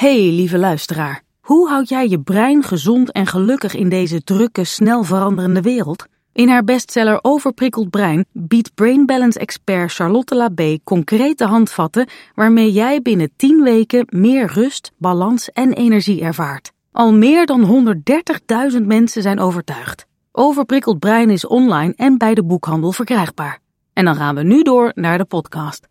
Hey, 0.00 0.30
lieve 0.30 0.58
luisteraar. 0.58 1.22
Hoe 1.40 1.68
houd 1.68 1.88
jij 1.88 2.08
je 2.08 2.20
brein 2.20 2.62
gezond 2.62 3.12
en 3.12 3.26
gelukkig 3.26 3.74
in 3.74 3.88
deze 3.88 4.22
drukke, 4.22 4.64
snel 4.64 5.04
veranderende 5.04 5.60
wereld? 5.60 6.04
In 6.32 6.48
haar 6.48 6.64
bestseller 6.64 7.18
Overprikkeld 7.22 7.90
Brein 7.90 8.24
biedt 8.32 8.74
Brain 8.74 9.06
Balance 9.06 9.38
expert 9.38 9.92
Charlotte 9.92 10.34
Labé 10.34 10.78
concrete 10.84 11.44
handvatten 11.44 12.08
waarmee 12.34 12.72
jij 12.72 13.02
binnen 13.02 13.30
10 13.36 13.62
weken 13.62 14.06
meer 14.08 14.52
rust, 14.52 14.92
balans 14.96 15.50
en 15.50 15.72
energie 15.72 16.20
ervaart. 16.20 16.72
Al 16.92 17.12
meer 17.12 17.46
dan 17.46 17.94
130.000 18.72 18.86
mensen 18.86 19.22
zijn 19.22 19.40
overtuigd. 19.40 20.06
Overprikkeld 20.32 20.98
Brein 20.98 21.30
is 21.30 21.46
online 21.46 21.92
en 21.96 22.18
bij 22.18 22.34
de 22.34 22.44
boekhandel 22.44 22.92
verkrijgbaar. 22.92 23.58
En 23.92 24.04
dan 24.04 24.16
gaan 24.16 24.34
we 24.34 24.42
nu 24.42 24.62
door 24.62 24.92
naar 24.94 25.18
de 25.18 25.24
podcast. 25.24 25.89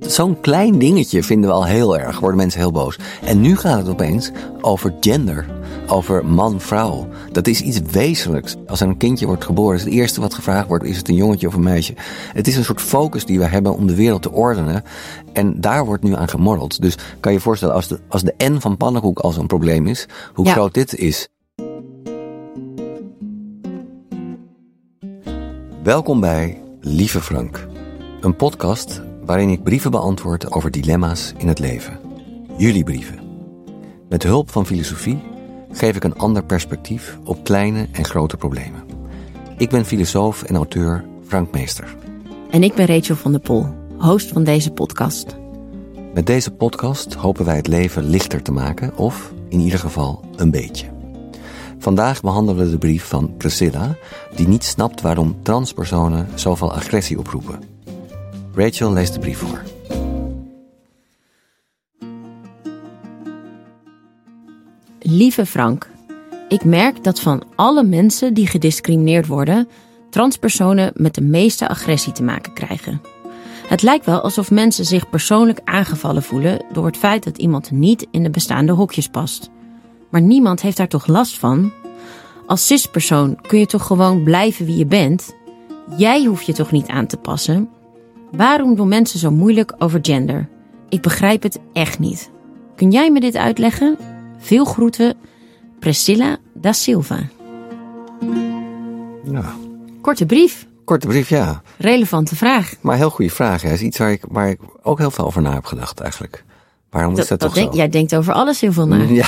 Zo'n 0.00 0.40
klein 0.40 0.78
dingetje 0.78 1.22
vinden 1.22 1.50
we 1.50 1.56
al 1.56 1.64
heel 1.66 1.98
erg, 1.98 2.18
worden 2.18 2.36
mensen 2.36 2.60
heel 2.60 2.72
boos. 2.72 2.98
En 3.22 3.40
nu 3.40 3.56
gaat 3.56 3.78
het 3.78 3.88
opeens 3.88 4.30
over 4.60 4.94
gender, 5.00 5.46
over 5.86 6.26
man-vrouw. 6.26 7.08
Dat 7.32 7.46
is 7.46 7.60
iets 7.60 7.80
wezenlijks. 7.90 8.56
Als 8.66 8.80
er 8.80 8.88
een 8.88 8.96
kindje 8.96 9.26
wordt 9.26 9.44
geboren, 9.44 9.76
is 9.76 9.84
het 9.84 9.92
eerste 9.92 10.20
wat 10.20 10.34
gevraagd 10.34 10.68
wordt, 10.68 10.84
is 10.84 10.96
het 10.96 11.08
een 11.08 11.14
jongetje 11.14 11.46
of 11.46 11.54
een 11.54 11.62
meisje. 11.62 11.94
Het 12.32 12.46
is 12.46 12.56
een 12.56 12.64
soort 12.64 12.80
focus 12.80 13.24
die 13.24 13.38
we 13.38 13.44
hebben 13.44 13.74
om 13.76 13.86
de 13.86 13.94
wereld 13.94 14.22
te 14.22 14.32
ordenen. 14.32 14.82
En 15.32 15.60
daar 15.60 15.84
wordt 15.86 16.02
nu 16.02 16.14
aan 16.14 16.28
gemorreld. 16.28 16.80
Dus 16.80 16.94
kan 17.20 17.32
je 17.32 17.38
je 17.38 17.44
voorstellen, 17.44 17.74
als 17.74 17.88
de, 17.88 17.98
als 18.08 18.22
de 18.22 18.34
N 18.38 18.58
van 18.58 18.76
pannenkoek 18.76 19.18
al 19.18 19.32
zo'n 19.32 19.46
probleem 19.46 19.86
is, 19.86 20.06
hoe 20.34 20.44
Ja. 20.46 20.52
groot 20.52 20.74
dit 20.74 20.94
is. 20.94 21.28
Welkom 25.82 26.20
bij 26.20 26.62
Lieve 26.80 27.20
Frank, 27.20 27.66
een 28.20 28.36
podcast 28.36 29.02
waarin 29.26 29.48
ik 29.48 29.62
brieven 29.62 29.90
beantwoord 29.90 30.52
over 30.52 30.70
dilemma's 30.70 31.32
in 31.36 31.48
het 31.48 31.58
leven. 31.58 31.98
Jullie 32.56 32.84
brieven. 32.84 33.18
Met 34.08 34.22
hulp 34.22 34.50
van 34.50 34.66
filosofie 34.66 35.22
geef 35.70 35.96
ik 35.96 36.04
een 36.04 36.18
ander 36.18 36.44
perspectief 36.44 37.18
op 37.24 37.44
kleine 37.44 37.88
en 37.92 38.04
grote 38.04 38.36
problemen. 38.36 38.84
Ik 39.56 39.70
ben 39.70 39.84
filosoof 39.84 40.42
en 40.42 40.56
auteur 40.56 41.04
Frank 41.26 41.52
Meester. 41.52 41.96
En 42.50 42.62
ik 42.62 42.74
ben 42.74 42.86
Rachel 42.86 43.16
van 43.16 43.32
der 43.32 43.40
Pol, 43.40 43.66
host 43.98 44.28
van 44.28 44.44
deze 44.44 44.70
podcast. 44.70 45.36
Met 46.14 46.26
deze 46.26 46.50
podcast 46.50 47.14
hopen 47.14 47.44
wij 47.44 47.56
het 47.56 47.66
leven 47.66 48.08
lichter 48.08 48.42
te 48.42 48.52
maken, 48.52 48.96
of 48.96 49.32
in 49.48 49.60
ieder 49.60 49.78
geval 49.78 50.24
een 50.36 50.50
beetje. 50.50 50.86
Vandaag 51.78 52.20
behandelen 52.20 52.64
we 52.64 52.70
de 52.70 52.78
brief 52.78 53.04
van 53.04 53.36
Priscilla, 53.36 53.96
die 54.34 54.48
niet 54.48 54.64
snapt 54.64 55.00
waarom 55.00 55.36
transpersonen 55.42 56.28
zoveel 56.34 56.72
agressie 56.72 57.18
oproepen. 57.18 57.75
Rachel 58.56 58.92
leest 58.92 59.12
de 59.12 59.20
brief 59.20 59.38
voor. 59.38 59.62
Lieve 65.00 65.46
Frank, 65.46 65.90
ik 66.48 66.64
merk 66.64 67.04
dat 67.04 67.20
van 67.20 67.42
alle 67.54 67.84
mensen 67.84 68.34
die 68.34 68.46
gediscrimineerd 68.46 69.26
worden, 69.26 69.68
transpersonen 70.10 70.92
met 70.94 71.14
de 71.14 71.20
meeste 71.20 71.68
agressie 71.68 72.12
te 72.12 72.22
maken 72.22 72.52
krijgen. 72.52 73.00
Het 73.66 73.82
lijkt 73.82 74.06
wel 74.06 74.20
alsof 74.20 74.50
mensen 74.50 74.84
zich 74.84 75.10
persoonlijk 75.10 75.60
aangevallen 75.64 76.22
voelen 76.22 76.64
door 76.72 76.86
het 76.86 76.96
feit 76.96 77.24
dat 77.24 77.38
iemand 77.38 77.70
niet 77.70 78.06
in 78.10 78.22
de 78.22 78.30
bestaande 78.30 78.72
hokjes 78.72 79.08
past. 79.08 79.50
Maar 80.10 80.22
niemand 80.22 80.62
heeft 80.62 80.76
daar 80.76 80.88
toch 80.88 81.06
last 81.06 81.38
van? 81.38 81.72
Als 82.46 82.66
cispersoon 82.66 83.40
kun 83.40 83.58
je 83.58 83.66
toch 83.66 83.86
gewoon 83.86 84.22
blijven 84.22 84.66
wie 84.66 84.76
je 84.76 84.86
bent? 84.86 85.34
Jij 85.96 86.24
hoeft 86.24 86.46
je 86.46 86.52
toch 86.52 86.70
niet 86.70 86.88
aan 86.88 87.06
te 87.06 87.16
passen? 87.16 87.68
Waarom 88.36 88.74
doen 88.74 88.88
mensen 88.88 89.18
zo 89.18 89.30
moeilijk 89.30 89.74
over 89.78 89.98
gender? 90.02 90.48
Ik 90.88 91.02
begrijp 91.02 91.42
het 91.42 91.58
echt 91.72 91.98
niet. 91.98 92.30
Kun 92.74 92.90
jij 92.90 93.10
me 93.10 93.20
dit 93.20 93.36
uitleggen? 93.36 93.96
Veel 94.38 94.64
groeten, 94.64 95.14
Priscilla 95.78 96.36
da 96.54 96.72
Silva. 96.72 97.18
Ja, 99.24 99.54
Korte 100.00 100.26
brief, 100.26 100.66
korte 100.84 101.06
brief, 101.06 101.28
ja. 101.28 101.62
relevante 101.78 102.36
vraag. 102.36 102.74
Maar 102.80 102.96
heel 102.96 103.10
goede 103.10 103.30
vraag. 103.30 103.62
Hè. 103.62 103.72
is 103.72 103.80
iets 103.80 103.98
waar 103.98 104.12
ik, 104.12 104.24
waar 104.28 104.48
ik 104.48 104.60
ook 104.82 104.98
heel 104.98 105.10
veel 105.10 105.24
over 105.24 105.42
na 105.42 105.52
heb 105.52 105.64
gedacht 105.64 106.00
eigenlijk. 106.00 106.44
Waarom 106.90 107.18
is 107.18 107.28
dat, 107.28 107.38
toch 107.38 107.54
denk, 107.54 107.70
zo? 107.72 107.76
jij 107.76 107.88
denkt 107.88 108.16
over 108.16 108.32
alles 108.32 108.60
heel 108.60 108.72
veel 108.72 108.86
na. 108.86 108.96
Ja, 109.02 109.26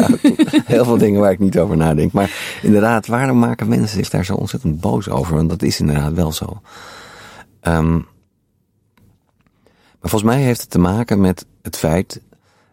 heel 0.74 0.84
veel 0.84 0.98
dingen 0.98 1.20
waar 1.20 1.32
ik 1.32 1.38
niet 1.38 1.58
over 1.58 1.76
nadenk. 1.76 2.12
Maar 2.12 2.58
inderdaad, 2.62 3.06
waarom 3.06 3.38
maken 3.38 3.68
mensen 3.68 3.96
zich 3.98 4.10
daar 4.10 4.24
zo 4.24 4.34
ontzettend 4.34 4.80
boos 4.80 5.08
over? 5.08 5.34
Want 5.34 5.48
dat 5.48 5.62
is 5.62 5.80
inderdaad 5.80 6.12
wel 6.12 6.32
zo. 6.32 6.60
Ehm, 7.60 8.00
maar 10.04 10.12
volgens 10.12 10.32
mij 10.34 10.42
heeft 10.42 10.60
het 10.60 10.70
te 10.70 10.78
maken 10.78 11.20
met 11.20 11.46
het 11.62 11.76
feit 11.76 12.20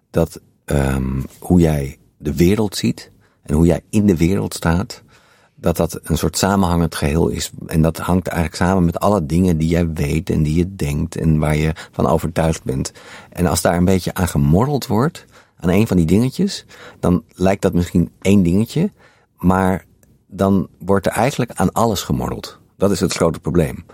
dat 0.09 0.39
ehm, 0.65 1.21
hoe 1.39 1.59
jij 1.59 1.97
de 2.17 2.35
wereld 2.35 2.75
ziet 2.75 3.11
en 3.41 3.55
hoe 3.55 3.65
jij 3.65 3.81
in 3.89 4.05
de 4.05 4.17
wereld 4.17 4.53
staat, 4.53 5.03
dat 5.55 5.77
dat 5.77 5.99
een 6.03 6.17
soort 6.17 6.37
samenhangend 6.37 6.95
geheel 6.95 7.27
is. 7.27 7.51
En 7.67 7.81
dat 7.81 7.97
hangt 7.97 8.27
eigenlijk 8.27 8.63
samen 8.63 8.85
met 8.85 8.99
alle 8.99 9.25
dingen 9.25 9.57
die 9.57 9.67
jij 9.67 9.93
weet 9.93 10.29
en 10.29 10.43
die 10.43 10.55
je 10.55 10.75
denkt 10.75 11.15
en 11.15 11.39
waar 11.39 11.55
je 11.55 11.73
van 11.91 12.07
overtuigd 12.07 12.63
bent. 12.63 12.91
En 13.29 13.45
als 13.45 13.61
daar 13.61 13.77
een 13.77 13.85
beetje 13.85 14.13
aan 14.13 14.27
gemorreld 14.27 14.87
wordt, 14.87 15.25
aan 15.59 15.69
een 15.69 15.87
van 15.87 15.97
die 15.97 16.05
dingetjes, 16.05 16.65
dan 16.99 17.23
lijkt 17.33 17.61
dat 17.61 17.73
misschien 17.73 18.11
één 18.21 18.43
dingetje, 18.43 18.91
maar 19.37 19.85
dan 20.27 20.67
wordt 20.79 21.05
er 21.05 21.11
eigenlijk 21.11 21.51
aan 21.53 21.71
alles 21.71 22.01
gemorreld. 22.01 22.60
Dat 22.81 22.91
is 22.91 22.99
het 22.99 23.13
grote 23.13 23.39
probleem. 23.39 23.85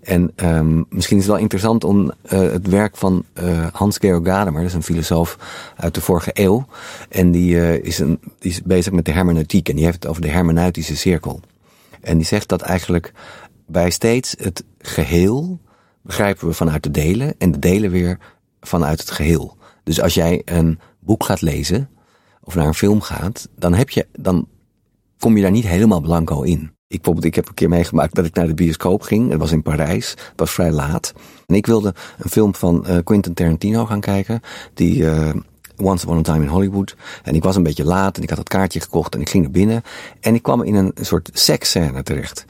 En 0.00 0.32
um, 0.36 0.86
misschien 0.88 1.16
is 1.16 1.22
het 1.22 1.32
wel 1.32 1.42
interessant 1.42 1.84
om 1.84 2.04
uh, 2.04 2.12
het 2.30 2.66
werk 2.66 2.96
van 2.96 3.24
uh, 3.42 3.66
Hans-Georg 3.72 4.26
Gadamer, 4.26 4.60
dat 4.60 4.70
is 4.70 4.74
een 4.74 4.82
filosoof 4.82 5.38
uit 5.76 5.94
de 5.94 6.00
vorige 6.00 6.30
eeuw, 6.32 6.66
en 7.08 7.30
die, 7.30 7.54
uh, 7.54 7.74
is 7.74 7.98
een, 7.98 8.20
die 8.38 8.50
is 8.50 8.62
bezig 8.62 8.92
met 8.92 9.04
de 9.04 9.12
hermeneutiek 9.12 9.68
en 9.68 9.74
die 9.74 9.84
heeft 9.84 10.02
het 10.02 10.06
over 10.06 10.22
de 10.22 10.28
hermeneutische 10.28 10.96
cirkel. 10.96 11.40
En 12.00 12.16
die 12.16 12.26
zegt 12.26 12.48
dat 12.48 12.60
eigenlijk 12.60 13.12
bij 13.66 13.90
steeds 13.90 14.34
het 14.38 14.64
geheel 14.78 15.60
begrijpen 16.02 16.48
we 16.48 16.54
vanuit 16.54 16.82
de 16.82 16.90
delen 16.90 17.34
en 17.38 17.52
de 17.52 17.58
delen 17.58 17.90
weer 17.90 18.18
vanuit 18.60 19.00
het 19.00 19.10
geheel. 19.10 19.56
Dus 19.82 20.00
als 20.00 20.14
jij 20.14 20.42
een 20.44 20.78
boek 20.98 21.24
gaat 21.24 21.40
lezen 21.40 21.88
of 22.42 22.54
naar 22.54 22.66
een 22.66 22.74
film 22.74 23.00
gaat, 23.00 23.48
dan 23.58 23.74
heb 23.74 23.90
je, 23.90 24.06
dan 24.12 24.48
kom 25.18 25.36
je 25.36 25.42
daar 25.42 25.50
niet 25.50 25.66
helemaal 25.66 26.00
blanco 26.00 26.42
in. 26.42 26.73
Ik, 26.94 27.00
bijvoorbeeld, 27.00 27.26
ik 27.26 27.34
heb 27.34 27.48
een 27.48 27.54
keer 27.54 27.68
meegemaakt 27.68 28.14
dat 28.14 28.24
ik 28.24 28.34
naar 28.34 28.46
de 28.46 28.54
bioscoop 28.54 29.02
ging. 29.02 29.30
Het 29.30 29.38
was 29.38 29.52
in 29.52 29.62
Parijs. 29.62 30.10
Het 30.10 30.32
was 30.36 30.50
vrij 30.50 30.70
laat. 30.70 31.12
En 31.46 31.54
ik 31.54 31.66
wilde 31.66 31.94
een 32.18 32.30
film 32.30 32.54
van 32.54 32.84
uh, 32.88 32.96
Quentin 33.04 33.34
Tarantino 33.34 33.86
gaan 33.86 34.00
kijken. 34.00 34.40
Die 34.74 35.02
uh, 35.02 35.30
Once 35.76 36.04
Upon 36.04 36.18
a 36.18 36.22
Time 36.22 36.42
in 36.42 36.48
Hollywood. 36.48 36.96
En 37.22 37.34
ik 37.34 37.42
was 37.42 37.56
een 37.56 37.62
beetje 37.62 37.84
laat 37.84 38.16
en 38.16 38.22
ik 38.22 38.28
had 38.28 38.38
het 38.38 38.48
kaartje 38.48 38.80
gekocht 38.80 39.14
en 39.14 39.20
ik 39.20 39.28
ging 39.28 39.42
naar 39.42 39.52
binnen. 39.52 39.82
En 40.20 40.34
ik 40.34 40.42
kwam 40.42 40.62
in 40.62 40.74
een 40.74 40.92
soort 41.00 41.30
seksscène 41.32 42.02
terecht. 42.02 42.44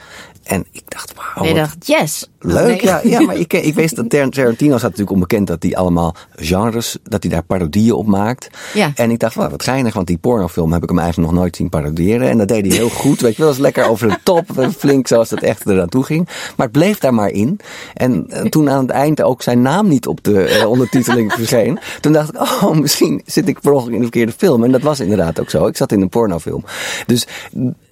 En 0.45 0.67
ik 0.71 0.83
dacht, 0.89 1.13
wauw. 1.15 1.49
Je 1.49 1.55
dacht, 1.55 1.87
yes. 1.87 2.29
Leuk, 2.39 2.67
nee. 2.67 2.85
ja, 2.85 3.01
ja, 3.05 3.21
maar 3.21 3.37
ik, 3.37 3.53
ik 3.71 3.75
wist 3.75 3.97
dat 3.97 4.11
Tarantino 4.11 4.71
staat 4.71 4.83
natuurlijk 4.83 5.11
onbekend 5.11 5.47
dat 5.47 5.63
hij 5.63 5.77
allemaal 5.77 6.15
genres, 6.37 6.97
dat 7.03 7.23
hij 7.23 7.33
daar 7.33 7.43
parodieën 7.43 7.93
op 7.93 8.07
maakt. 8.07 8.49
Ja. 8.75 8.93
En 8.95 9.11
ik 9.11 9.19
dacht, 9.19 9.35
wow, 9.35 9.51
wat 9.51 9.63
geinig, 9.63 9.95
want 9.95 10.07
die 10.07 10.19
pornofilm 10.19 10.73
heb 10.73 10.83
ik 10.83 10.89
hem 10.89 10.99
eigenlijk 10.99 11.31
nog 11.31 11.41
nooit 11.41 11.57
zien 11.57 11.69
parodiëren. 11.69 12.29
En 12.29 12.39
dat 12.39 12.49
deed 12.49 12.67
hij 12.67 12.77
heel 12.77 12.89
goed, 13.05 13.21
weet 13.21 13.37
je 13.37 13.43
wel, 13.43 13.47
dat 13.47 13.57
was 13.57 13.65
lekker 13.65 13.85
over 13.85 14.09
de 14.09 14.19
top, 14.23 14.71
flink 14.79 15.07
zoals 15.07 15.31
het 15.31 15.43
echt 15.43 15.67
eraan 15.67 15.89
toe 15.89 16.05
ging. 16.05 16.29
Maar 16.57 16.67
het 16.67 16.77
bleef 16.77 16.99
daar 16.99 17.15
maar 17.15 17.31
in. 17.31 17.61
En 17.95 18.27
uh, 18.29 18.41
toen 18.41 18.71
aan 18.71 18.83
het 18.83 18.91
eind 18.91 19.23
ook 19.23 19.43
zijn 19.43 19.63
naam 19.63 19.89
niet 19.89 20.07
op 20.07 20.25
de 20.25 20.59
uh, 20.59 20.71
ondertiteling 20.71 21.33
verscheen, 21.43 21.79
toen 22.01 22.13
dacht 22.13 22.35
ik, 22.35 22.41
oh, 22.41 22.71
misschien 22.71 23.23
zit 23.27 23.49
ik 23.49 23.61
per 23.61 23.73
ongeluk 23.73 23.93
in 23.93 23.99
de 23.99 24.03
verkeerde 24.03 24.33
film. 24.37 24.65
En 24.65 24.73
dat 24.73 24.83
was 24.83 25.01
inderdaad 25.01 25.41
ook 25.41 25.51
zo. 25.51 25.67
Ik 25.67 25.77
zat 25.77 25.93
in 25.93 26.01
een 26.01 26.09
pornofilm. 26.09 26.65
Dus 27.07 27.27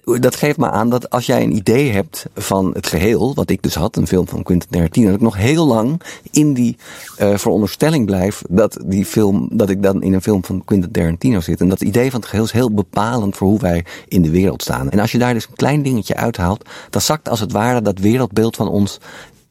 dat 0.03 0.35
geeft 0.35 0.57
me 0.57 0.69
aan 0.69 0.89
dat 0.89 1.09
als 1.09 1.25
jij 1.25 1.43
een 1.43 1.55
idee 1.55 1.91
hebt 1.91 2.25
van 2.35 2.71
het 2.73 2.87
geheel, 2.87 3.33
wat 3.35 3.49
ik 3.49 3.61
dus 3.61 3.75
had, 3.75 3.95
een 3.95 4.07
film 4.07 4.27
van 4.27 4.43
Quentin 4.43 4.69
Tarantino, 4.69 5.05
dat 5.05 5.15
ik 5.15 5.21
nog 5.21 5.37
heel 5.37 5.65
lang 5.67 6.01
in 6.31 6.53
die 6.53 6.77
uh, 7.21 7.37
veronderstelling 7.37 8.05
blijf 8.05 8.41
dat 8.49 8.77
die 8.85 9.05
film, 9.05 9.47
dat 9.51 9.69
ik 9.69 9.83
dan 9.83 10.01
in 10.03 10.13
een 10.13 10.21
film 10.21 10.45
van 10.45 10.65
Quentin 10.65 10.91
Tarantino 10.91 11.39
zit. 11.39 11.61
En 11.61 11.69
dat 11.69 11.81
idee 11.81 12.11
van 12.11 12.19
het 12.19 12.29
geheel 12.29 12.45
is 12.45 12.51
heel 12.51 12.71
bepalend 12.73 13.35
voor 13.35 13.47
hoe 13.47 13.59
wij 13.59 13.85
in 14.07 14.21
de 14.21 14.29
wereld 14.29 14.61
staan. 14.61 14.89
En 14.89 14.99
als 14.99 15.11
je 15.11 15.17
daar 15.17 15.33
dus 15.33 15.47
een 15.49 15.55
klein 15.55 15.83
dingetje 15.83 16.15
uithaalt, 16.15 16.69
dan 16.89 17.01
zakt 17.01 17.29
als 17.29 17.39
het 17.39 17.51
ware 17.51 17.81
dat 17.81 17.99
wereldbeeld 17.99 18.55
van 18.55 18.67
ons 18.69 18.97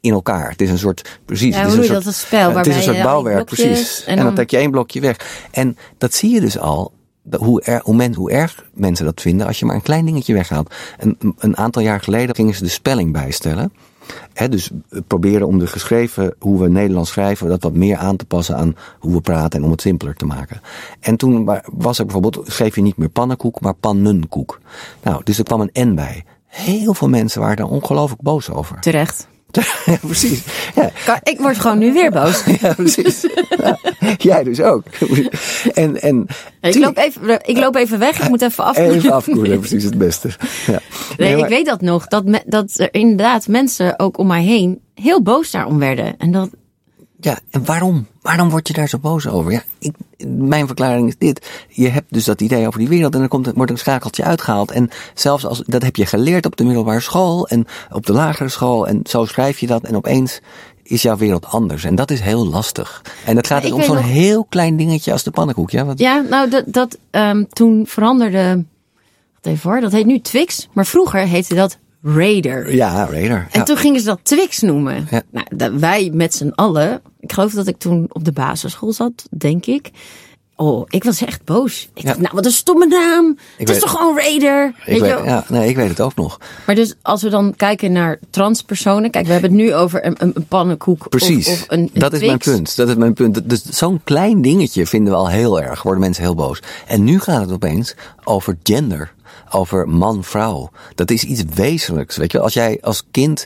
in 0.01 0.13
elkaar. 0.13 0.51
Het 0.51 0.61
is 0.63 0.71
een 0.71 0.79
soort, 0.79 1.21
precies. 1.25 1.55
Ja, 1.55 1.61
het 1.61 1.71
is 1.73 1.77
een 1.77 1.85
soort, 1.85 1.95
dat 1.97 2.07
een 2.07 2.13
spel, 2.15 2.57
het 2.57 2.67
is 2.67 2.77
een 2.77 2.83
soort 2.83 3.03
bouwwerk, 3.03 3.45
precies. 3.45 4.01
en 4.05 4.07
En 4.11 4.17
dan 4.17 4.25
dan- 4.25 4.35
trek 4.35 4.51
je 4.51 4.57
één 4.57 4.71
blokje 4.71 5.01
weg. 5.01 5.47
En 5.51 5.77
dat 5.99 6.15
zie 6.15 6.31
je 6.35 6.41
dus 6.41 6.59
al 6.59 6.93
hoe, 7.31 7.81
hoe, 7.83 7.95
men, 7.95 8.15
hoe 8.15 8.31
erg 8.31 8.65
mensen 8.75 9.05
dat 9.05 9.21
vinden 9.21 9.47
als 9.47 9.59
je 9.59 9.65
maar 9.65 9.75
een 9.75 9.83
klein 9.83 10.05
dingetje 10.05 10.35
weghaalt. 10.35 10.75
Een, 10.99 11.35
een 11.39 11.57
aantal 11.57 11.83
jaar 11.83 12.01
geleden 12.01 12.35
gingen 12.35 12.55
ze 12.55 12.63
de 12.63 12.69
spelling 12.69 13.13
bijstellen. 13.13 13.73
He, 14.33 14.49
dus 14.49 14.71
we 14.89 15.03
proberen 15.03 15.47
om 15.47 15.59
de 15.59 15.67
geschreven, 15.67 16.35
hoe 16.39 16.61
we 16.61 16.69
Nederlands 16.69 17.11
schrijven, 17.11 17.49
dat 17.49 17.63
wat 17.63 17.75
meer 17.75 17.97
aan 17.97 18.17
te 18.17 18.25
passen 18.25 18.57
aan 18.57 18.77
hoe 18.99 19.13
we 19.13 19.21
praten 19.21 19.59
en 19.59 19.65
om 19.65 19.71
het 19.71 19.81
simpeler 19.81 20.15
te 20.15 20.25
maken. 20.25 20.61
En 21.01 21.17
toen 21.17 21.61
was 21.73 21.99
er 21.99 22.05
bijvoorbeeld, 22.05 22.45
schreef 22.47 22.75
je 22.75 22.83
niet 22.83 22.97
meer 22.97 23.09
pannenkoek, 23.09 23.61
maar 23.61 23.75
pannenkoek. 23.75 24.61
Nou, 25.03 25.21
dus 25.25 25.39
er 25.39 25.45
kwam 25.45 25.61
een 25.61 25.91
N 25.91 25.95
bij. 25.95 26.25
Heel 26.47 26.95
veel 26.95 27.09
mensen 27.09 27.41
waren 27.41 27.57
daar 27.57 27.67
ongelooflijk 27.67 28.23
boos 28.23 28.51
over. 28.51 28.81
Terecht. 28.81 29.29
ja, 29.87 29.97
precies. 30.01 30.43
Ja. 30.75 31.21
Ik 31.23 31.39
word 31.41 31.59
gewoon 31.59 31.79
nu 31.79 31.93
weer 31.93 32.11
boos. 32.11 32.45
ja, 32.61 32.75
precies. 32.75 33.27
Ja, 33.59 33.79
jij 34.19 34.43
dus 34.45 34.61
ook. 34.61 34.85
En, 35.75 36.01
en, 36.01 36.27
ik, 36.61 36.75
loop 36.75 36.97
even, 36.97 37.41
ik 37.45 37.59
loop 37.59 37.75
even 37.77 37.99
weg, 37.99 38.23
ik 38.23 38.29
moet 38.29 38.43
even 38.43 38.65
afkoelen. 38.65 38.95
Even 38.95 39.13
afkoelen, 39.13 39.59
precies 39.59 39.85
het 39.85 39.99
beste. 39.99 40.31
Ja. 40.67 40.81
Nee, 41.17 41.37
ik 41.37 41.49
weet 41.49 41.67
dat 41.67 41.81
nog, 41.81 42.07
dat, 42.07 42.25
me, 42.25 42.43
dat 42.47 42.73
er 42.77 42.95
inderdaad 42.95 43.49
mensen 43.49 43.99
ook 43.99 44.19
om 44.19 44.27
mij 44.27 44.43
heen 44.43 44.81
heel 44.95 45.23
boos 45.23 45.51
daarom 45.51 45.79
werden. 45.79 46.15
En 46.19 46.33
dat, 46.33 46.51
ja, 47.21 47.39
en 47.51 47.65
waarom? 47.65 48.07
Waarom 48.23 48.51
word 48.51 48.69
je 48.69 48.75
daar 48.75 48.89
zo 48.89 48.99
boos 48.99 49.29
over? 49.29 49.53
Ja, 49.53 49.63
ik, 49.79 49.95
mijn 50.27 50.67
verklaring 50.67 51.09
is 51.09 51.15
dit. 51.19 51.47
Je 51.69 51.89
hebt 51.89 52.13
dus 52.13 52.25
dat 52.25 52.41
idee 52.41 52.67
over 52.67 52.79
die 52.79 52.89
wereld 52.89 53.13
en 53.13 53.19
dan 53.19 53.29
komt, 53.29 53.51
wordt 53.55 53.71
een 53.71 53.79
schakeltje 53.79 54.25
uitgehaald. 54.25 54.71
En 54.71 54.91
zelfs 55.15 55.47
als, 55.47 55.63
dat 55.67 55.83
heb 55.83 55.97
je 55.97 56.07
geleerd 56.07 56.47
op 56.47 56.57
de 56.57 56.65
middelbare 56.65 57.01
school 57.01 57.49
en 57.49 57.67
op 57.91 58.07
de 58.07 58.13
lagere 58.13 58.49
school. 58.49 58.87
En 58.87 59.01
zo 59.05 59.25
schrijf 59.25 59.59
je 59.59 59.67
dat 59.67 59.83
en 59.83 59.97
opeens 59.97 60.41
is 60.83 61.03
jouw 61.03 61.17
wereld 61.17 61.47
anders. 61.47 61.85
En 61.85 61.95
dat 61.95 62.11
is 62.11 62.21
heel 62.21 62.47
lastig. 62.47 63.03
En 63.25 63.37
het 63.37 63.47
gaat 63.47 63.63
dus 63.63 63.73
om 63.73 63.83
zo'n 63.83 63.97
heel 63.97 64.45
klein 64.49 64.77
dingetje 64.77 65.13
als 65.13 65.23
de 65.23 65.31
pannenkoek. 65.31 65.71
Ja, 65.71 65.93
ja 65.97 66.21
nou, 66.21 66.51
dat, 66.51 66.65
dat 66.67 66.99
um, 67.11 67.49
toen 67.49 67.87
veranderde... 67.87 68.65
Wat 69.41 69.53
even 69.53 69.71
hoor, 69.71 69.81
dat 69.81 69.93
heet 69.93 70.07
nu 70.07 70.21
Twix. 70.21 70.69
Maar 70.73 70.87
vroeger 70.87 71.21
heette 71.21 71.55
dat 71.55 71.79
Raider. 72.03 72.75
Ja, 72.75 73.05
Raider. 73.05 73.47
En 73.51 73.65
toen 73.65 73.77
gingen 73.77 74.01
ze 74.01 74.07
dat 74.07 74.19
Twix 74.23 74.61
noemen. 74.61 75.07
Ja. 75.11 75.23
Nou, 75.31 75.79
wij 75.79 76.11
met 76.13 76.35
z'n 76.35 76.53
allen. 76.55 77.01
Ik 77.21 77.33
geloof 77.33 77.53
dat 77.53 77.67
ik 77.67 77.79
toen 77.79 78.07
op 78.09 78.25
de 78.25 78.33
basisschool 78.33 78.93
zat, 78.93 79.27
denk 79.31 79.67
ik. 79.67 79.91
Oh, 80.57 80.87
ik 80.89 81.05
was 81.05 81.25
echt 81.25 81.45
boos. 81.45 81.89
Ik 81.95 82.05
dacht, 82.05 82.19
nou, 82.19 82.35
wat 82.35 82.45
een 82.45 82.53
stomme 82.53 82.87
naam. 82.87 83.39
het 83.57 83.71
is 83.71 83.79
toch 83.79 83.91
gewoon 83.91 84.17
Raider? 84.17 84.75
Ik 84.85 85.01
weet, 85.01 85.25
ja, 85.25 85.45
nee, 85.49 85.69
ik 85.69 85.77
weet 85.77 85.89
het 85.89 86.01
ook 86.01 86.15
nog. 86.15 86.41
Maar 86.67 86.75
dus 86.75 86.95
als 87.03 87.23
we 87.23 87.29
dan 87.29 87.55
kijken 87.57 87.93
naar 87.93 88.19
transpersonen. 88.31 89.11
Kijk, 89.11 89.27
we 89.27 89.33
hebben 89.33 89.51
het 89.51 89.61
nu 89.61 89.75
over 89.75 90.07
een, 90.07 90.17
een, 90.19 90.47
pannenkoek. 90.49 91.09
Precies, 91.09 91.47
of, 91.47 91.53
of 91.53 91.65
een, 91.69 91.81
een 91.81 92.01
dat 92.01 92.13
is 92.13 92.21
mijn 92.21 92.39
punt. 92.39 92.77
Dat 92.77 92.89
is 92.89 92.95
mijn 92.95 93.13
punt. 93.13 93.49
Dus 93.49 93.65
zo'n 93.65 94.01
klein 94.05 94.43
dingetje 94.43 94.87
vinden 94.87 95.13
we 95.13 95.19
al 95.19 95.29
heel 95.29 95.63
erg. 95.63 95.83
Worden 95.83 96.03
mensen 96.03 96.23
heel 96.23 96.35
boos. 96.35 96.63
En 96.87 97.05
nu 97.05 97.21
gaat 97.21 97.41
het 97.41 97.53
opeens 97.53 97.95
over 98.25 98.57
gender 98.63 99.13
over 99.51 99.89
man-vrouw. 99.89 100.71
Dat 100.95 101.11
is 101.11 101.25
iets 101.25 101.43
wezenlijks. 101.55 102.17
Weet 102.17 102.33
je, 102.33 102.41
als 102.41 102.53
jij 102.53 102.79
als 102.81 103.05
kind 103.11 103.45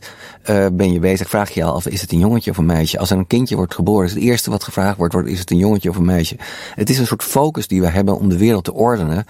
uh, 0.51 0.67
ben 0.73 0.93
je 0.93 0.99
bezig, 0.99 1.29
vraag 1.29 1.51
je 1.51 1.61
je 1.61 1.67
af: 1.67 1.87
is 1.87 2.01
het 2.01 2.13
een 2.13 2.19
jongetje 2.19 2.51
of 2.51 2.57
een 2.57 2.67
meisje? 2.67 2.99
Als 2.99 3.11
er 3.11 3.19
een 3.19 3.27
kindje 3.27 3.57
wordt 3.57 3.75
geboren, 3.75 4.07
is 4.07 4.15
het 4.15 4.23
eerste 4.23 4.51
wat 4.51 4.65
gevraagd 4.65 4.97
wordt: 4.97 5.15
is 5.15 5.39
het 5.39 5.51
een 5.51 5.57
jongetje 5.57 5.91
of 5.91 5.97
een 5.97 6.05
meisje? 6.05 6.37
Het 6.75 6.91
is 6.91 6.99
een 6.99 7.07
soort 7.07 7.23
focus 7.23 7.69
die 7.69 7.81
we 7.81 7.89
hebben 7.89 8.19
om 8.19 8.29
de 8.29 8.39
wereld 8.39 8.65
te 8.65 8.73
ordenen. 8.73 9.25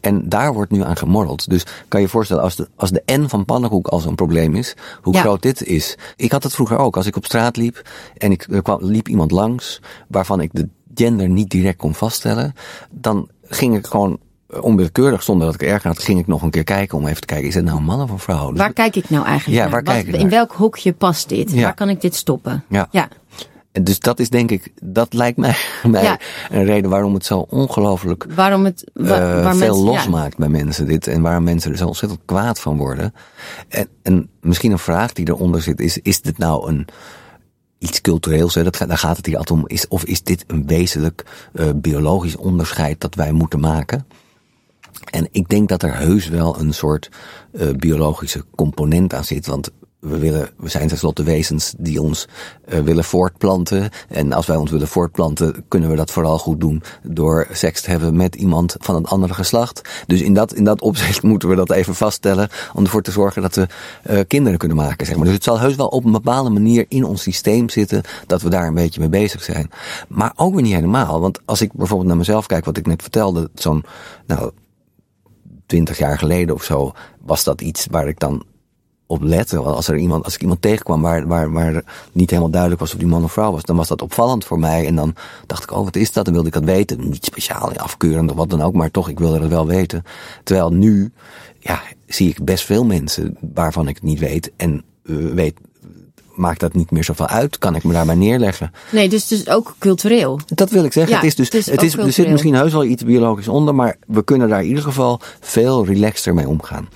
En 0.00 0.28
daar 0.28 0.54
wordt 0.54 0.72
nu 0.72 0.82
aan 0.82 0.96
gemorreld. 0.96 1.50
Dus 1.50 1.64
kan 1.88 2.00
je 2.00 2.06
je 2.06 2.12
voorstellen, 2.12 2.42
als 2.42 2.56
de, 2.56 2.68
als 2.76 2.90
de 2.90 3.02
N 3.06 3.26
van 3.28 3.44
pannenkoek 3.44 3.86
al 3.86 4.00
zo'n 4.00 4.14
probleem 4.14 4.54
is, 4.54 4.74
hoe 5.02 5.16
groot 5.16 5.42
dit 5.42 5.62
is. 5.62 5.96
Ik 6.16 6.32
had 6.32 6.42
het 6.42 6.54
vroeger 6.54 6.78
ook. 6.78 6.96
Als 6.96 7.06
ik 7.06 7.16
op 7.16 7.24
straat 7.24 7.56
liep 7.56 7.82
en 8.16 8.30
ik, 8.30 8.46
er 8.50 8.62
kwam, 8.62 8.78
liep 8.84 9.08
iemand 9.08 9.30
langs 9.30 9.80
waarvan 10.08 10.40
ik 10.40 10.50
de 10.52 10.68
gender 10.94 11.28
niet 11.28 11.50
direct 11.50 11.78
kon 11.78 11.94
vaststellen, 11.94 12.54
dan 12.90 13.28
ging 13.42 13.76
ik 13.76 13.86
gewoon 13.86 14.18
onwillekeurig, 14.60 15.22
zonder 15.22 15.46
dat 15.46 15.54
ik 15.54 15.62
erg 15.62 15.82
had, 15.82 16.02
ging 16.02 16.18
ik 16.18 16.26
nog 16.26 16.42
een 16.42 16.50
keer 16.50 16.64
kijken 16.64 16.98
om 16.98 17.06
even 17.06 17.20
te 17.20 17.26
kijken, 17.26 17.48
is 17.48 17.54
het 17.54 17.64
nou 17.64 17.76
een 17.76 17.84
man 17.84 18.02
of 18.02 18.10
een 18.10 18.18
vrouw? 18.18 18.48
Dus 18.48 18.58
waar 18.58 18.72
kijk 18.72 18.96
ik 18.96 19.10
nou 19.10 19.26
eigenlijk 19.26 19.62
ja, 19.62 19.70
Waar 19.70 19.82
kijk 19.82 20.06
ik 20.06 20.14
in 20.14 20.28
welk 20.28 20.52
hokje 20.52 20.92
past 20.92 21.28
dit? 21.28 21.54
Waar 21.54 21.74
kan 21.74 21.88
ik 21.88 22.00
dit 22.00 22.14
stoppen? 22.14 22.64
Ja. 22.68 22.88
ja. 22.90 23.08
En 23.72 23.84
dus 23.84 24.00
dat 24.00 24.20
is 24.20 24.30
denk 24.30 24.50
ik, 24.50 24.72
dat 24.82 25.12
lijkt 25.12 25.38
mij, 25.38 25.56
mij 25.90 26.18
een 26.50 26.64
reden 26.64 26.90
waarom 26.90 27.14
het 27.14 27.24
zo 27.24 27.38
ongelooflijk 27.38 28.26
waarom 28.34 28.64
het, 28.64 28.90
uh, 28.94 29.08
waar 29.08 29.56
veel 29.56 29.82
losmaakt 29.82 30.36
bij 30.36 30.48
mensen 30.48 30.86
dit. 30.86 31.06
En 31.06 31.22
waarom 31.22 31.44
mensen 31.44 31.70
er 31.70 31.76
zo 31.76 31.86
ontzettend 31.86 32.20
kwaad 32.24 32.60
van 32.60 32.76
worden. 32.76 33.14
En, 33.68 33.88
en 34.02 34.28
misschien 34.40 34.72
een 34.72 34.78
vraag 34.78 35.12
die 35.12 35.28
eronder 35.28 35.62
zit 35.62 35.80
is, 35.80 35.98
is 35.98 36.20
dit 36.20 36.38
nou 36.38 36.68
een 36.68 36.86
iets 37.78 38.00
cultureels, 38.00 38.54
hè, 38.54 38.62
dat, 38.62 38.84
daar 38.86 38.98
gaat 38.98 39.16
het 39.16 39.26
hier 39.26 39.36
altijd 39.36 39.58
om. 39.58 39.68
Is, 39.68 39.88
of 39.88 40.04
is 40.04 40.22
dit 40.22 40.44
een 40.46 40.66
wezenlijk 40.66 41.24
uh, 41.52 41.70
biologisch 41.76 42.36
onderscheid 42.36 43.00
dat 43.00 43.14
wij 43.14 43.32
moeten 43.32 43.60
maken? 43.60 44.06
En 45.10 45.28
ik 45.30 45.48
denk 45.48 45.68
dat 45.68 45.82
er 45.82 45.96
heus 45.96 46.28
wel 46.28 46.58
een 46.58 46.74
soort 46.74 47.10
uh, 47.52 47.70
biologische 47.70 48.44
component 48.54 49.14
aan 49.14 49.24
zit. 49.24 49.46
Want 49.46 49.70
we, 50.02 50.18
willen, 50.18 50.48
we 50.56 50.68
zijn 50.68 50.88
tenslotte 50.88 51.22
wezens 51.22 51.74
die 51.78 52.02
ons 52.02 52.28
uh, 52.68 52.78
willen 52.78 53.04
voortplanten. 53.04 53.90
En 54.08 54.32
als 54.32 54.46
wij 54.46 54.56
ons 54.56 54.70
willen 54.70 54.88
voortplanten, 54.88 55.64
kunnen 55.68 55.90
we 55.90 55.96
dat 55.96 56.10
vooral 56.10 56.38
goed 56.38 56.60
doen 56.60 56.82
door 57.02 57.46
seks 57.52 57.80
te 57.80 57.90
hebben 57.90 58.16
met 58.16 58.34
iemand 58.34 58.76
van 58.78 58.94
een 58.94 59.06
andere 59.06 59.34
geslacht. 59.34 60.04
Dus 60.06 60.20
in 60.20 60.34
dat, 60.34 60.54
in 60.54 60.64
dat 60.64 60.80
opzicht 60.80 61.22
moeten 61.32 61.48
we 61.48 61.54
dat 61.54 61.70
even 61.70 61.94
vaststellen 61.94 62.48
om 62.74 62.84
ervoor 62.84 63.02
te 63.02 63.10
zorgen 63.10 63.42
dat 63.42 63.54
we 63.54 63.66
uh, 64.10 64.20
kinderen 64.26 64.58
kunnen 64.58 64.76
maken. 64.76 65.06
Zeg 65.06 65.16
maar. 65.16 65.24
Dus 65.24 65.34
het 65.34 65.44
zal 65.44 65.60
heus 65.60 65.74
wel 65.74 65.88
op 65.88 66.04
een 66.04 66.12
bepaalde 66.12 66.50
manier 66.50 66.84
in 66.88 67.04
ons 67.04 67.22
systeem 67.22 67.68
zitten 67.68 68.02
dat 68.26 68.42
we 68.42 68.50
daar 68.50 68.66
een 68.66 68.74
beetje 68.74 69.00
mee 69.00 69.08
bezig 69.08 69.42
zijn. 69.42 69.70
Maar 70.08 70.32
ook 70.36 70.54
weer 70.54 70.62
niet 70.62 70.74
helemaal. 70.74 71.20
Want 71.20 71.40
als 71.44 71.60
ik 71.60 71.72
bijvoorbeeld 71.72 72.08
naar 72.08 72.18
mezelf 72.18 72.46
kijk, 72.46 72.64
wat 72.64 72.76
ik 72.76 72.86
net 72.86 73.02
vertelde, 73.02 73.50
zo'n 73.54 73.84
nou, 74.26 74.50
twintig 75.72 75.98
jaar 75.98 76.18
geleden 76.18 76.54
of 76.54 76.62
zo, 76.62 76.92
was 77.20 77.44
dat 77.44 77.60
iets 77.60 77.86
waar 77.90 78.08
ik 78.08 78.18
dan 78.18 78.44
op 79.06 79.22
lette. 79.22 79.58
Als, 79.58 79.88
er 79.88 79.96
iemand, 79.96 80.24
als 80.24 80.34
ik 80.34 80.40
iemand 80.40 80.62
tegenkwam 80.62 81.02
waar, 81.02 81.26
waar, 81.26 81.52
waar 81.52 81.84
niet 82.12 82.30
helemaal 82.30 82.50
duidelijk 82.50 82.80
was 82.80 82.92
of 82.92 82.98
die 82.98 83.08
man 83.08 83.24
of 83.24 83.32
vrouw 83.32 83.52
was, 83.52 83.62
dan 83.62 83.76
was 83.76 83.88
dat 83.88 84.02
opvallend 84.02 84.44
voor 84.44 84.58
mij. 84.58 84.86
En 84.86 84.94
dan 84.94 85.14
dacht 85.46 85.62
ik, 85.62 85.70
oh, 85.70 85.84
wat 85.84 85.96
is 85.96 86.12
dat? 86.12 86.24
Dan 86.24 86.34
wilde 86.34 86.48
ik 86.48 86.54
dat 86.54 86.64
weten. 86.64 87.08
Niet 87.10 87.24
speciaal 87.24 87.76
afkeurend 87.76 88.30
of 88.30 88.36
wat 88.36 88.50
dan 88.50 88.62
ook, 88.62 88.74
maar 88.74 88.90
toch, 88.90 89.08
ik 89.08 89.18
wilde 89.18 89.38
dat 89.38 89.48
wel 89.48 89.66
weten. 89.66 90.02
Terwijl 90.44 90.72
nu, 90.72 91.12
ja, 91.58 91.82
zie 92.06 92.28
ik 92.28 92.44
best 92.44 92.64
veel 92.64 92.84
mensen 92.84 93.36
waarvan 93.54 93.88
ik 93.88 93.94
het 93.94 94.04
niet 94.04 94.18
weet. 94.18 94.52
En 94.56 94.84
uh, 95.02 95.34
weet 95.34 95.58
maakt 96.34 96.60
dat 96.60 96.74
niet 96.74 96.90
meer 96.90 97.04
zoveel 97.04 97.26
uit? 97.26 97.58
Kan 97.58 97.74
ik 97.74 97.84
me 97.84 97.92
daarbij 97.92 98.14
neerleggen? 98.14 98.72
Nee, 98.90 99.08
dus, 99.08 99.26
dus 99.26 99.48
ook 99.48 99.74
cultureel. 99.78 100.40
Dat 100.46 100.70
wil 100.70 100.84
ik 100.84 100.92
zeggen. 100.92 101.14
het 101.14 101.24
is 101.24 101.34
dus, 101.34 101.46
het 101.46 101.54
is, 101.54 101.66
het 101.66 101.82
is 101.82 101.96
er 101.96 102.12
zit 102.12 102.30
misschien 102.30 102.54
heus 102.54 102.72
wel 102.72 102.84
iets 102.84 103.04
biologisch 103.04 103.48
onder, 103.48 103.74
maar 103.74 103.96
we 104.06 104.24
kunnen 104.24 104.48
daar 104.48 104.62
in 104.62 104.68
ieder 104.68 104.82
geval 104.82 105.20
veel 105.40 105.86
relaxter 105.86 106.34
mee 106.34 106.48
omgaan. 106.48 106.88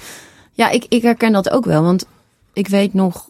Ja, 0.52 0.70
ik, 0.70 0.86
ik 0.88 1.02
herken 1.02 1.32
dat 1.32 1.50
ook 1.50 1.64
wel, 1.64 1.82
want 1.82 2.06
ik 2.52 2.68
weet 2.68 2.94
nog, 2.94 3.28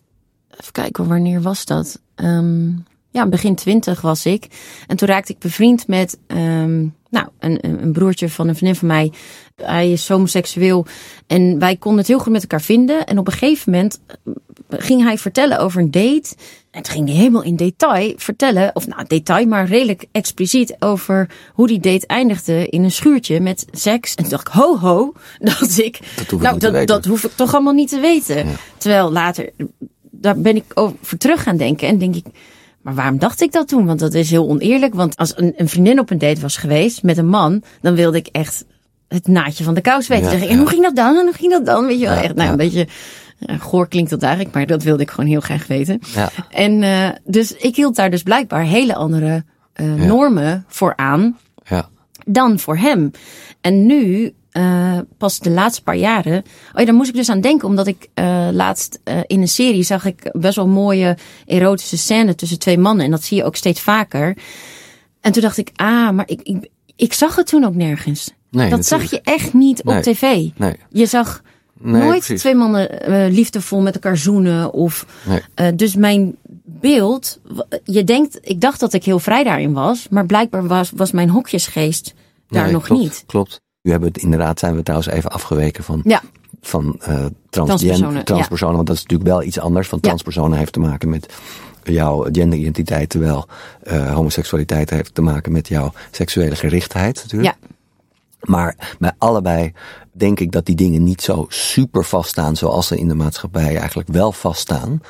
even 0.50 0.72
kijken, 0.72 1.08
wanneer 1.08 1.42
was 1.42 1.64
dat? 1.64 2.00
Um, 2.16 2.84
ja, 3.16 3.26
begin 3.26 3.54
twintig 3.54 4.00
was 4.00 4.26
ik. 4.26 4.46
En 4.86 4.96
toen 4.96 5.08
raakte 5.08 5.32
ik 5.32 5.38
bevriend 5.38 5.86
met 5.86 6.18
um, 6.26 6.94
nou, 7.10 7.28
een, 7.38 7.58
een 7.82 7.92
broertje 7.92 8.28
van 8.28 8.48
een 8.48 8.56
vriendin 8.56 8.78
van 8.78 8.88
mij. 8.88 9.12
Hij 9.62 9.92
is 9.92 10.08
homoseksueel. 10.08 10.86
En 11.26 11.58
wij 11.58 11.76
konden 11.76 12.00
het 12.00 12.08
heel 12.08 12.18
goed 12.18 12.32
met 12.32 12.42
elkaar 12.42 12.62
vinden. 12.62 13.06
En 13.06 13.18
op 13.18 13.26
een 13.26 13.32
gegeven 13.32 13.72
moment 13.72 14.00
ging 14.68 15.02
hij 15.02 15.18
vertellen 15.18 15.58
over 15.58 15.80
een 15.80 15.90
date. 15.90 16.34
En 16.70 16.82
toen 16.82 16.92
ging 16.92 17.08
hij 17.08 17.16
helemaal 17.16 17.42
in 17.42 17.56
detail 17.56 18.12
vertellen, 18.16 18.70
of 18.74 18.86
nou 18.86 19.04
detail, 19.06 19.46
maar 19.46 19.66
redelijk 19.66 20.06
expliciet 20.12 20.76
over 20.78 21.30
hoe 21.52 21.66
die 21.66 21.80
date 21.80 22.06
eindigde 22.06 22.68
in 22.68 22.84
een 22.84 22.90
schuurtje 22.90 23.40
met 23.40 23.66
seks. 23.70 24.14
En 24.14 24.22
toen 24.22 24.32
dacht 24.32 24.48
ik, 24.48 24.54
ho 24.54 24.78
ho, 24.78 25.12
dat 25.38 25.78
ik, 25.78 26.00
dat 26.28 26.40
nou 26.40 26.58
dat, 26.58 26.86
dat 26.86 27.04
hoef 27.04 27.24
ik 27.24 27.32
toch 27.34 27.54
allemaal 27.54 27.72
niet 27.72 27.88
te 27.88 28.00
weten. 28.00 28.46
Terwijl 28.76 29.12
later, 29.12 29.50
daar 30.10 30.38
ben 30.40 30.56
ik 30.56 30.64
over 30.74 31.18
terug 31.18 31.42
gaan 31.42 31.56
denken 31.56 31.88
en 31.88 31.98
denk 31.98 32.14
ik, 32.14 32.26
maar 32.86 32.94
waarom 32.94 33.18
dacht 33.18 33.40
ik 33.40 33.52
dat 33.52 33.68
toen? 33.68 33.86
Want 33.86 33.98
dat 33.98 34.14
is 34.14 34.30
heel 34.30 34.48
oneerlijk. 34.48 34.94
Want 34.94 35.16
als 35.16 35.32
een, 35.36 35.52
een 35.56 35.68
vriendin 35.68 35.98
op 35.98 36.10
een 36.10 36.18
date 36.18 36.40
was 36.40 36.56
geweest 36.56 37.02
met 37.02 37.18
een 37.18 37.28
man, 37.28 37.62
dan 37.80 37.94
wilde 37.94 38.18
ik 38.18 38.26
echt 38.26 38.64
het 39.08 39.26
naadje 39.26 39.64
van 39.64 39.74
de 39.74 39.80
kous 39.80 40.08
weten. 40.08 40.40
Ja, 40.40 40.46
en 40.46 40.58
hoe 40.58 40.68
ging 40.68 40.82
dat 40.82 40.96
dan? 40.96 41.16
En 41.16 41.24
hoe 41.24 41.34
ging 41.34 41.52
dat 41.52 41.66
dan? 41.66 41.86
Weet 41.86 42.00
je 42.00 42.06
wel, 42.06 42.16
echt 42.16 42.34
nou 42.34 42.50
een 42.50 42.56
beetje 42.56 42.86
goor 43.58 43.88
klinkt 43.88 44.10
dat 44.10 44.22
eigenlijk, 44.22 44.54
maar 44.54 44.66
dat 44.66 44.82
wilde 44.82 45.02
ik 45.02 45.10
gewoon 45.10 45.30
heel 45.30 45.40
graag 45.40 45.66
weten. 45.66 46.00
Ja. 46.14 46.30
En 46.50 46.82
uh, 46.82 47.08
dus 47.24 47.52
ik 47.52 47.76
hield 47.76 47.96
daar 47.96 48.10
dus 48.10 48.22
blijkbaar 48.22 48.62
hele 48.62 48.94
andere 48.94 49.44
uh, 49.80 49.94
normen 49.94 50.64
voor 50.68 50.96
aan 50.96 51.38
ja. 51.64 51.88
dan 52.24 52.58
voor 52.58 52.76
hem. 52.76 53.10
En 53.60 53.86
nu, 53.86 54.32
pas 55.18 55.38
de 55.38 55.50
laatste 55.50 55.82
paar 55.82 55.96
jaren, 55.96 56.38
oh 56.38 56.78
ja, 56.80 56.84
daar 56.84 56.94
moest 56.94 57.08
ik 57.08 57.14
dus 57.14 57.28
aan 57.28 57.40
denken, 57.40 57.68
omdat 57.68 57.86
ik 57.86 58.08
laatst 58.52 59.00
in 59.26 59.40
een 59.40 59.48
serie 59.48 59.82
zag 59.82 60.04
ik 60.04 60.30
best 60.32 60.56
wel 60.56 60.68
mooie 60.68 61.16
erotische 61.46 61.96
scène 61.96 62.34
tussen 62.34 62.58
twee 62.58 62.78
mannen. 62.78 63.04
En 63.04 63.10
dat 63.10 63.24
zie 63.24 63.36
je 63.36 63.44
ook 63.44 63.56
steeds 63.56 63.80
vaker. 63.80 64.36
En 65.20 65.32
toen 65.32 65.42
dacht 65.42 65.58
ik, 65.58 65.70
ah, 65.74 66.10
maar 66.10 66.28
ik, 66.28 66.40
ik, 66.42 66.68
ik 66.96 67.12
zag 67.12 67.36
het 67.36 67.46
toen 67.46 67.64
ook 67.64 67.74
nergens. 67.74 68.30
Nee, 68.50 68.70
dat 68.70 68.86
zag 68.86 69.10
je 69.10 69.20
echt 69.20 69.52
niet 69.54 69.80
op 69.80 69.92
nee, 69.92 70.02
tv. 70.02 70.48
Nee. 70.56 70.76
Je 70.88 71.06
zag 71.06 71.42
nooit 71.80 72.18
precies. 72.18 72.40
twee 72.40 72.54
mannen 72.54 72.88
liefdevol 73.30 73.80
met 73.80 73.94
elkaar 73.94 74.16
zoenen. 74.16 74.72
Of, 74.72 75.06
Nee. 75.54 75.74
dus 75.74 75.94
mijn 75.94 76.36
beeld, 76.64 77.40
je 77.84 78.04
denkt, 78.04 78.38
ik 78.42 78.60
dacht 78.60 78.80
dat 78.80 78.92
ik 78.92 79.04
heel 79.04 79.18
vrij 79.18 79.44
daarin 79.44 79.72
was, 79.72 80.06
maar 80.10 80.26
blijkbaar 80.26 80.66
was, 80.66 80.90
was 80.94 81.10
mijn 81.12 81.28
hokjesgeest 81.28 82.14
daar 82.48 82.72
nog 82.72 82.84
klopt, 82.84 83.02
niet. 83.02 83.24
Klopt. 83.26 83.60
Nu 83.86 83.92
hebben 83.92 84.08
we 84.10 84.14
het 84.14 84.24
inderdaad, 84.24 84.58
zijn 84.58 84.76
we 84.76 84.82
trouwens 84.82 85.10
even 85.10 85.30
afgeweken 85.30 85.84
van, 85.84 86.00
Ja, 86.04 86.22
van 86.60 87.00
uh, 87.08 87.24
Transpersonen, 87.50 88.24
transpersonen. 88.24 88.74
Want 88.74 88.86
dat 88.86 88.96
is 88.96 89.02
natuurlijk 89.02 89.30
wel 89.30 89.42
iets 89.42 89.58
anders. 89.58 89.88
Want 89.88 90.02
Ja. 90.02 90.08
transpersonen 90.08 90.58
heeft 90.58 90.72
te 90.72 90.80
maken 90.80 91.08
met 91.08 91.32
jouw 91.82 92.26
genderidentiteit. 92.32 93.08
Terwijl 93.08 93.46
uh, 93.84 94.14
homoseksualiteit 94.14 94.90
heeft 94.90 95.14
te 95.14 95.22
maken 95.22 95.52
met 95.52 95.68
jouw 95.68 95.92
seksuele 96.10 96.56
gerichtheid 96.56 97.20
natuurlijk. 97.22 97.56
ja, 97.60 97.68
Maar 98.46 98.96
bij 98.98 99.12
allebei 99.18 99.72
denk 100.12 100.40
ik 100.40 100.52
dat 100.52 100.66
die 100.66 100.76
dingen 100.76 101.04
niet 101.04 101.22
zo 101.22 101.46
super 101.48 102.04
vaststaan 102.04 102.56
zoals 102.56 102.86
ze 102.86 102.98
in 102.98 103.08
de 103.08 103.14
maatschappij 103.14 103.76
eigenlijk 103.76 104.08
wel 104.08 104.32
vaststaan. 104.32 105.00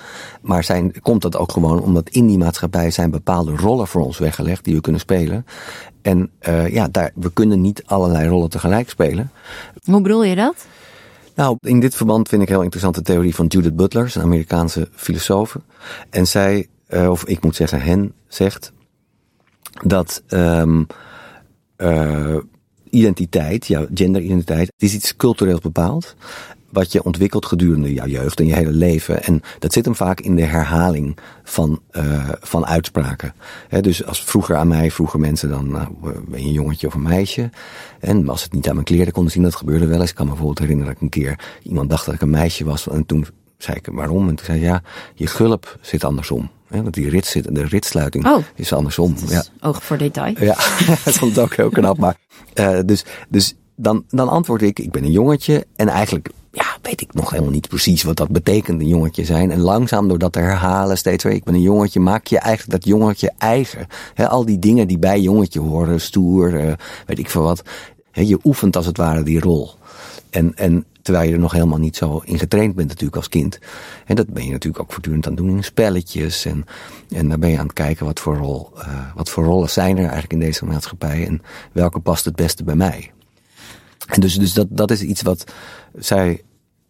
Maar 0.42 0.64
zijn, 0.64 1.00
komt 1.00 1.22
dat 1.22 1.36
ook 1.36 1.52
gewoon 1.52 1.80
omdat 1.80 2.08
in 2.08 2.26
die 2.26 2.38
maatschappij 2.38 2.90
zijn 2.90 3.10
bepaalde 3.10 3.56
rollen 3.56 3.86
voor 3.86 4.02
ons 4.02 4.18
weggelegd 4.18 4.64
die 4.64 4.74
we 4.74 4.80
kunnen 4.80 5.00
spelen. 5.00 5.46
En 6.02 6.30
uh, 6.48 6.72
ja, 6.72 6.88
daar, 6.88 7.10
we 7.14 7.32
kunnen 7.32 7.60
niet 7.60 7.82
allerlei 7.86 8.28
rollen 8.28 8.50
tegelijk 8.50 8.90
spelen. 8.90 9.30
Hoe 9.84 10.00
bedoel 10.00 10.24
je 10.24 10.34
dat? 10.34 10.66
Nou, 11.34 11.56
in 11.60 11.80
dit 11.80 11.94
verband 11.94 12.28
vind 12.28 12.42
ik 12.42 12.48
heel 12.48 12.62
interessant 12.62 12.94
de 12.94 13.02
theorie 13.02 13.34
van 13.34 13.46
Judith 13.46 13.76
Butler, 13.76 14.12
een 14.14 14.22
Amerikaanse 14.22 14.88
filosoof. 14.92 15.56
En 16.10 16.26
zij, 16.26 16.68
uh, 16.88 17.10
of 17.10 17.24
ik 17.24 17.42
moet 17.42 17.56
zeggen, 17.56 17.80
hen 17.80 18.12
zegt 18.28 18.72
dat 19.84 20.22
um, 20.28 20.86
uh, 21.76 22.36
identiteit, 22.96 23.66
jouw 23.66 23.86
genderidentiteit, 23.94 24.72
is 24.76 24.94
iets 24.94 25.16
cultureels 25.16 25.60
bepaald. 25.60 26.14
Wat 26.70 26.92
je 26.92 27.04
ontwikkelt 27.04 27.46
gedurende 27.46 27.92
jouw 27.92 28.06
jeugd 28.06 28.40
en 28.40 28.46
je 28.46 28.54
hele 28.54 28.70
leven. 28.70 29.22
En 29.22 29.42
dat 29.58 29.72
zit 29.72 29.84
hem 29.84 29.94
vaak 29.94 30.20
in 30.20 30.36
de 30.36 30.42
herhaling 30.42 31.16
van, 31.42 31.80
uh, 31.92 32.28
van 32.40 32.66
uitspraken. 32.66 33.34
dus 33.80 34.04
als 34.04 34.24
vroeger 34.24 34.56
aan 34.56 34.68
mij 34.68 34.90
vroegen 34.90 35.20
mensen 35.20 35.48
dan, 35.48 35.70
nou, 35.70 35.88
ben 36.28 36.40
je 36.40 36.46
een 36.46 36.52
jongetje 36.52 36.86
of 36.86 36.94
een 36.94 37.02
meisje? 37.02 37.50
En 38.00 38.28
als 38.28 38.42
het 38.42 38.52
niet 38.52 38.68
aan 38.68 38.74
mijn 38.74 38.86
kleren 38.86 39.12
konden 39.12 39.32
zien, 39.32 39.42
dat 39.42 39.56
gebeurde 39.56 39.86
wel 39.86 40.00
eens. 40.00 40.10
Ik 40.10 40.16
kan 40.16 40.24
me 40.24 40.30
bijvoorbeeld 40.30 40.60
herinneren 40.60 40.92
dat 40.92 41.02
ik 41.02 41.14
een 41.14 41.22
keer 41.22 41.38
iemand 41.62 41.90
dacht 41.90 42.06
dat 42.06 42.14
ik 42.14 42.20
een 42.20 42.30
meisje 42.30 42.64
was. 42.64 42.88
En 42.88 43.06
toen 43.06 43.26
zei 43.58 43.76
ik 43.76 43.88
waarom? 43.92 44.28
En 44.28 44.34
toen 44.34 44.46
zei 44.46 44.60
ja, 44.60 44.82
je 45.14 45.26
gulp 45.26 45.78
zit 45.80 46.04
andersom. 46.04 46.50
Ja, 46.70 46.82
want 46.82 46.94
die 46.94 47.08
rit 47.08 47.26
zit, 47.26 47.54
de 47.54 47.64
ritsluiting 47.64 48.26
oh, 48.26 48.42
is 48.54 48.72
andersom. 48.72 49.14
Is 49.24 49.30
ja. 49.30 49.44
Oog 49.60 49.84
voor 49.84 49.98
detail. 49.98 50.34
Ja, 50.38 50.56
dat 51.04 51.14
vond 51.14 51.36
ik 51.36 51.42
ook 51.42 51.56
heel 51.56 51.70
knap. 51.70 51.98
Maar, 51.98 52.16
uh, 52.54 52.78
dus 52.84 53.04
dus 53.28 53.54
dan, 53.76 54.04
dan 54.08 54.28
antwoord 54.28 54.62
ik, 54.62 54.78
ik 54.78 54.90
ben 54.90 55.04
een 55.04 55.10
jongetje. 55.10 55.66
En 55.76 55.88
eigenlijk 55.88 56.28
ja, 56.56 56.76
weet 56.82 57.00
ik 57.00 57.14
nog 57.14 57.30
helemaal 57.30 57.52
niet 57.52 57.68
precies 57.68 58.02
wat 58.02 58.16
dat 58.16 58.28
betekent, 58.28 58.80
een 58.80 58.88
jongetje 58.88 59.24
zijn. 59.24 59.50
En 59.50 59.60
langzaam 59.60 60.08
door 60.08 60.18
dat 60.18 60.32
te 60.32 60.38
herhalen 60.38 60.98
steeds 60.98 61.24
weer, 61.24 61.32
ik 61.32 61.44
ben 61.44 61.54
een 61.54 61.60
jongetje, 61.60 62.00
maak 62.00 62.26
je 62.26 62.38
eigenlijk 62.38 62.82
dat 62.82 62.90
jongetje 62.90 63.32
eigen. 63.38 63.86
He, 64.14 64.28
al 64.28 64.44
die 64.44 64.58
dingen 64.58 64.88
die 64.88 64.98
bij 64.98 65.20
jongetje 65.20 65.60
horen, 65.60 66.00
stoer, 66.00 66.52
uh, 66.52 66.72
weet 67.06 67.18
ik 67.18 67.30
veel 67.30 67.42
wat. 67.42 67.62
He, 68.10 68.22
je 68.22 68.38
oefent 68.44 68.76
als 68.76 68.86
het 68.86 68.96
ware 68.96 69.22
die 69.22 69.40
rol. 69.40 69.70
En, 70.30 70.54
en 70.54 70.84
terwijl 71.06 71.26
je 71.26 71.32
er 71.32 71.40
nog 71.40 71.52
helemaal 71.52 71.78
niet 71.78 71.96
zo 71.96 72.22
in 72.24 72.38
getraind 72.38 72.74
bent 72.74 72.88
natuurlijk 72.88 73.16
als 73.16 73.28
kind. 73.28 73.58
En 74.06 74.16
dat 74.16 74.28
ben 74.28 74.44
je 74.44 74.50
natuurlijk 74.50 74.82
ook 74.82 74.92
voortdurend 74.92 75.26
aan 75.26 75.32
het 75.32 75.42
doen 75.42 75.56
in 75.56 75.64
spelletjes. 75.64 76.44
En, 76.44 76.64
en 77.08 77.28
dan 77.28 77.40
ben 77.40 77.50
je 77.50 77.58
aan 77.58 77.64
het 77.64 77.72
kijken 77.72 78.06
wat 78.06 78.20
voor, 78.20 78.36
rol, 78.36 78.70
uh, 78.76 79.14
wat 79.14 79.30
voor 79.30 79.44
rollen 79.44 79.70
zijn 79.70 79.96
er 79.96 80.02
eigenlijk 80.02 80.32
in 80.32 80.40
deze 80.40 80.64
maatschappij. 80.64 81.26
En 81.26 81.42
welke 81.72 82.00
past 82.00 82.24
het 82.24 82.36
beste 82.36 82.64
bij 82.64 82.74
mij. 82.74 83.10
En 84.06 84.20
dus, 84.20 84.34
dus 84.34 84.52
dat, 84.52 84.66
dat 84.70 84.90
is 84.90 85.02
iets 85.02 85.22
wat 85.22 85.44
zij 85.98 86.42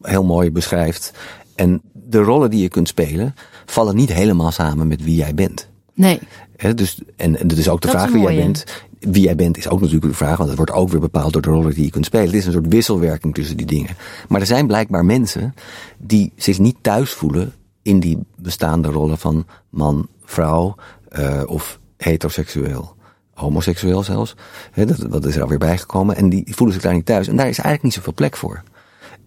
heel 0.02 0.25
mooi 0.25 0.50
beschrijft. 0.50 1.12
En 1.54 1.80
de 1.92 2.18
rollen 2.18 2.50
die 2.50 2.62
je 2.62 2.68
kunt 2.68 2.88
spelen 2.88 3.35
vallen 3.66 3.96
niet 3.96 4.12
helemaal 4.12 4.50
samen 4.50 4.87
met 4.87 5.02
wie 5.02 5.16
jij 5.16 5.35
bent. 5.35 5.68
Nee. 5.94 6.20
He, 6.56 6.75
dus, 6.75 7.00
en, 7.16 7.38
en 7.38 7.49
dat 7.49 7.58
is 7.58 7.68
ook 7.68 7.80
de 7.80 7.87
Dat 7.87 7.96
vraag 7.96 8.11
wie 8.11 8.23
jij 8.23 8.37
bent. 8.37 8.64
Wie 9.06 9.22
jij 9.22 9.36
bent 9.36 9.56
is 9.56 9.68
ook 9.68 9.80
natuurlijk 9.80 10.06
de 10.06 10.16
vraag, 10.16 10.36
want 10.36 10.48
het 10.48 10.58
wordt 10.58 10.72
ook 10.72 10.88
weer 10.88 11.00
bepaald 11.00 11.32
door 11.32 11.42
de 11.42 11.50
rollen 11.50 11.75
die 11.75 11.84
je 11.84 11.90
kunt 11.90 12.04
spelen. 12.04 12.26
Het 12.26 12.34
is 12.34 12.46
een 12.46 12.52
soort 12.52 12.68
wisselwerking 12.68 13.34
tussen 13.34 13.56
die 13.56 13.66
dingen. 13.66 13.96
Maar 14.28 14.40
er 14.40 14.46
zijn 14.46 14.66
blijkbaar 14.66 15.04
mensen 15.04 15.54
die 15.98 16.32
zich 16.36 16.58
niet 16.58 16.76
thuis 16.80 17.12
voelen 17.12 17.52
in 17.82 18.00
die 18.00 18.18
bestaande 18.36 18.88
rollen 18.88 19.18
van 19.18 19.46
man, 19.70 20.08
vrouw 20.25 20.75
uh, 21.18 21.42
of 21.46 21.78
heteroseksueel. 21.96 22.94
Homoseksueel 23.34 24.02
zelfs. 24.02 24.34
Dat, 24.75 25.06
dat 25.10 25.26
is 25.26 25.36
er 25.36 25.42
alweer 25.42 25.58
bijgekomen. 25.58 26.16
En 26.16 26.28
die 26.28 26.44
voelen 26.54 26.75
zich 26.75 26.84
daar 26.84 26.94
niet 26.94 27.06
thuis. 27.06 27.28
En 27.28 27.36
daar 27.36 27.48
is 27.48 27.58
eigenlijk 27.58 27.82
niet 27.82 27.94
zoveel 27.94 28.14
plek 28.14 28.36
voor. 28.36 28.62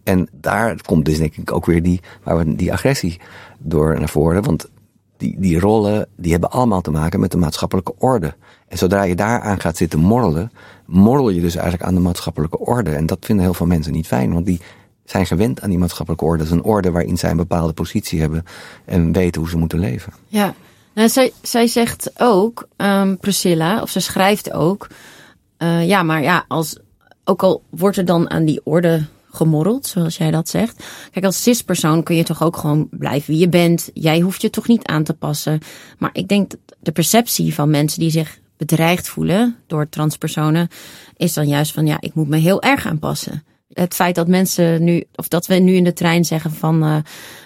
En 0.04 0.30
daar 0.32 0.82
komt 0.86 1.06
dus 1.06 1.18
denk 1.18 1.36
ik 1.36 1.52
ook 1.52 1.66
weer 1.66 1.84
die, 1.84 2.02
waar 2.24 2.38
we 2.38 2.56
die 2.56 2.74
agressie 2.74 3.20
door 3.60 4.00
naar 4.00 4.10
voren. 4.10 4.44
Want 4.44 4.70
die, 5.20 5.36
die 5.40 5.60
rollen, 5.60 6.08
die 6.16 6.32
hebben 6.32 6.52
allemaal 6.52 6.82
te 6.82 6.92
maken 6.92 7.20
met 7.20 7.32
de 7.32 7.38
maatschappelijke 7.38 7.94
orde. 7.98 8.34
En 8.68 8.78
zodra 8.78 9.04
je 9.04 9.16
daaraan 9.16 9.60
gaat 9.60 9.78
zitten 9.78 10.00
morrelen, 10.00 10.52
morrel 10.86 11.30
je 11.30 11.42
dus 11.42 11.56
eigenlijk 11.56 11.86
aan 11.86 11.96
de 11.96 12.02
maatschappelijke 12.02 12.60
orde. 12.60 12.90
En 12.90 13.06
dat 13.06 13.18
vinden 13.22 13.46
heel 13.46 13.54
veel 13.54 13.66
mensen 13.66 13.92
niet 13.92 14.08
fijn, 14.08 14.34
want 14.34 14.46
die 14.46 14.62
zijn 15.06 15.26
gewend 15.26 15.62
aan 15.62 15.70
die 15.70 15.80
maatschappelijke 15.80 16.26
orde. 16.26 16.38
Dat 16.38 16.52
is 16.52 16.58
een 16.58 16.64
orde 16.64 16.92
waarin 16.92 17.18
zij 17.18 17.30
een 17.30 17.38
bepaalde 17.38 17.74
positie 17.74 18.20
hebben 18.20 18.46
en 18.86 19.12
weten 19.12 19.42
hoe 19.42 19.50
ze 19.50 19.58
moeten 19.58 19.80
leven. 19.80 20.14
Ja, 20.28 20.54
nou, 20.94 21.10
zij, 21.10 21.34
zij 21.42 21.68
zegt 21.68 22.12
ook, 22.18 22.68
um, 22.78 23.18
Priscilla, 23.18 23.82
of 23.82 23.90
ze 23.90 24.00
schrijft 24.00 24.52
ook, 24.52 24.88
uh, 25.58 25.88
ja, 25.88 26.04
maar 26.04 26.22
ja, 26.22 26.46
als, 26.48 26.80
ook 27.24 27.44
al 27.44 27.64
wordt 27.70 27.98
er 27.98 28.06
dan 28.06 28.30
aan 28.30 28.46
die 28.46 28.62
orde 28.64 29.06
gemorreld, 29.32 29.88
zoals 29.88 30.18
jij 30.18 30.32
dat 30.32 30.50
zegt. 30.50 30.84
Kijk, 31.12 31.26
als 31.26 31.42
cispersoon 31.44 32.04
kun 32.04 32.16
je 32.16 32.24
toch 32.24 32.44
ook 32.44 32.58
gewoon 32.58 32.88
blijven 32.92 33.32
wie 33.34 33.40
je 33.42 33.50
bent. 33.50 33.90
Jij 33.94 34.20
hoeft 34.20 34.42
je 34.42 34.50
toch 34.50 34.68
niet 34.68 34.86
aan 34.88 35.04
te 35.04 35.14
passen. 35.14 35.60
Maar 35.98 36.10
ik 36.14 36.28
denk 36.28 36.50
dat 36.50 36.60
de 36.80 36.92
perceptie 36.92 37.54
van 37.54 37.70
mensen 37.70 38.00
die 38.00 38.12
zich 38.12 38.40
bedreigd 38.58 39.08
voelen 39.10 39.56
door 39.68 39.90
transpersonen, 39.90 40.68
is 41.18 41.34
dan 41.34 41.48
juist 41.48 41.72
van 41.72 41.86
ja, 41.86 41.98
ik 42.00 42.14
moet 42.14 42.28
me 42.28 42.38
heel 42.38 42.62
erg 42.62 42.86
aanpassen. 42.86 43.44
Het 43.74 43.94
feit 43.94 44.16
dat 44.16 44.28
mensen 44.28 44.84
nu, 44.84 45.04
of 45.16 45.28
dat 45.28 45.48
we 45.48 45.56
nu 45.56 45.74
in 45.74 45.84
de 45.84 45.94
trein 45.94 46.26
zeggen 46.26 46.52
van 46.52 46.84
uh, 46.84 46.96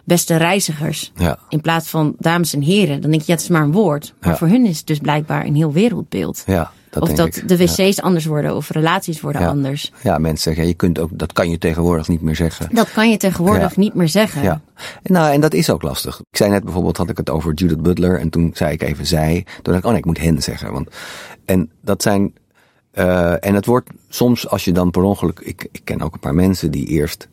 beste 0.05 0.35
reizigers, 0.35 1.11
Ja. 1.15 1.39
in 1.49 1.61
plaats 1.61 1.87
van 1.89 2.15
dames 2.17 2.53
en 2.53 2.61
heren, 2.61 3.01
dan 3.01 3.09
denk 3.11 3.21
je, 3.21 3.27
ja, 3.27 3.33
het 3.33 3.41
is 3.43 3.49
maar 3.49 3.61
een 3.63 3.71
woord. 3.71 4.13
Maar 4.19 4.29
Ja. 4.29 4.37
voor 4.37 4.47
hun 4.47 4.65
is 4.65 4.77
het 4.77 4.87
dus 4.87 4.97
blijkbaar 4.99 5.45
een 5.45 5.55
heel 5.55 5.71
wereldbeeld. 5.71 6.43
Ja, 6.45 6.71
dat 6.93 7.03
of 7.03 7.13
dat 7.13 7.35
ik. 7.35 7.47
de 7.47 7.57
wc's 7.57 7.99
anders 7.99 8.25
worden 8.25 8.55
of 8.55 8.69
relaties 8.69 9.21
worden 9.21 9.41
Ja. 9.41 9.47
anders. 9.47 9.91
Ja, 10.03 10.17
mensen 10.17 10.43
zeggen, 10.43 10.67
je 10.67 10.73
kunt 10.73 10.99
ook, 10.99 11.09
dat 11.13 11.33
kan 11.33 11.49
je 11.49 11.57
tegenwoordig 11.57 12.07
niet 12.07 12.21
meer 12.21 12.35
zeggen. 12.35 12.69
Dat 12.71 12.91
kan 12.91 13.09
je 13.09 13.17
tegenwoordig 13.17 13.75
Ja. 13.75 13.81
niet 13.81 13.93
meer 13.93 14.09
zeggen. 14.09 14.43
Ja, 14.43 14.61
nou, 15.03 15.33
en 15.33 15.41
dat 15.41 15.53
is 15.53 15.69
ook 15.69 15.81
lastig. 15.81 16.19
Ik 16.19 16.37
zei 16.37 16.49
net 16.49 16.63
bijvoorbeeld, 16.63 16.97
had 16.97 17.09
ik 17.09 17.17
het 17.17 17.29
over 17.29 17.53
Judith 17.53 17.81
Butler 17.81 18.19
en 18.19 18.29
toen 18.29 18.51
zei 18.53 18.71
ik 18.73 18.81
even 18.81 19.05
zij. 19.05 19.45
Toen 19.61 19.73
dacht 19.73 19.77
ik, 19.77 19.83
oh 19.83 19.89
nee, 19.89 19.99
ik 19.99 20.05
moet 20.05 20.19
hen 20.19 20.41
zeggen. 20.41 20.71
Want, 20.71 20.89
en 21.45 21.69
dat 21.81 22.01
zijn, 22.01 22.33
uh, 22.93 23.45
en 23.45 23.53
het 23.55 23.65
wordt 23.65 23.89
soms 24.09 24.47
als 24.49 24.65
je 24.65 24.71
dan 24.71 24.91
per 24.91 25.01
ongeluk, 25.01 25.39
ik, 25.39 25.67
ik 25.71 25.81
ken 25.83 26.01
ook 26.01 26.13
een 26.13 26.19
paar 26.19 26.35
mensen 26.35 26.71
die 26.71 26.85
eerst 26.87 27.27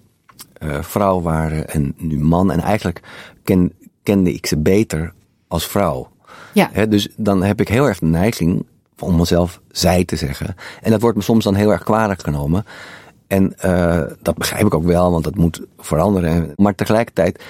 uh, 0.62 0.83
vrouw 0.83 1.21
waren 1.21 1.69
en 1.69 1.95
nu 1.97 2.19
man. 2.19 2.50
En 2.52 2.61
eigenlijk 2.61 3.00
ken, 3.45 3.73
kende 4.02 4.33
ik 4.33 4.47
ze 4.47 4.59
beter 4.59 5.12
als 5.49 5.67
vrouw. 5.67 6.09
Ja. 6.55 6.69
He, 6.73 6.88
dus 6.88 7.09
dan 7.17 7.43
heb 7.43 7.61
ik 7.61 7.69
heel 7.69 7.87
erg 7.88 7.99
de 7.99 8.07
neiging 8.07 8.67
om 9.02 9.16
mezelf 9.16 9.61
zij 9.71 10.04
te 10.04 10.16
zeggen. 10.16 10.54
En 10.83 10.90
dat 10.90 11.00
wordt 11.00 11.16
me 11.16 11.23
soms 11.23 11.45
dan 11.45 11.54
heel 11.54 11.71
erg 11.71 11.83
kwalijk 11.83 12.23
genomen. 12.23 12.64
En 13.26 13.54
uh, 13.64 14.02
dat 14.23 14.35
begrijp 14.35 14.66
ik 14.66 14.75
ook 14.75 14.85
wel, 14.85 15.11
want 15.11 15.25
dat 15.25 15.37
moet 15.37 15.61
veranderen. 15.78 16.52
Maar 16.57 16.75
tegelijkertijd 16.75 17.42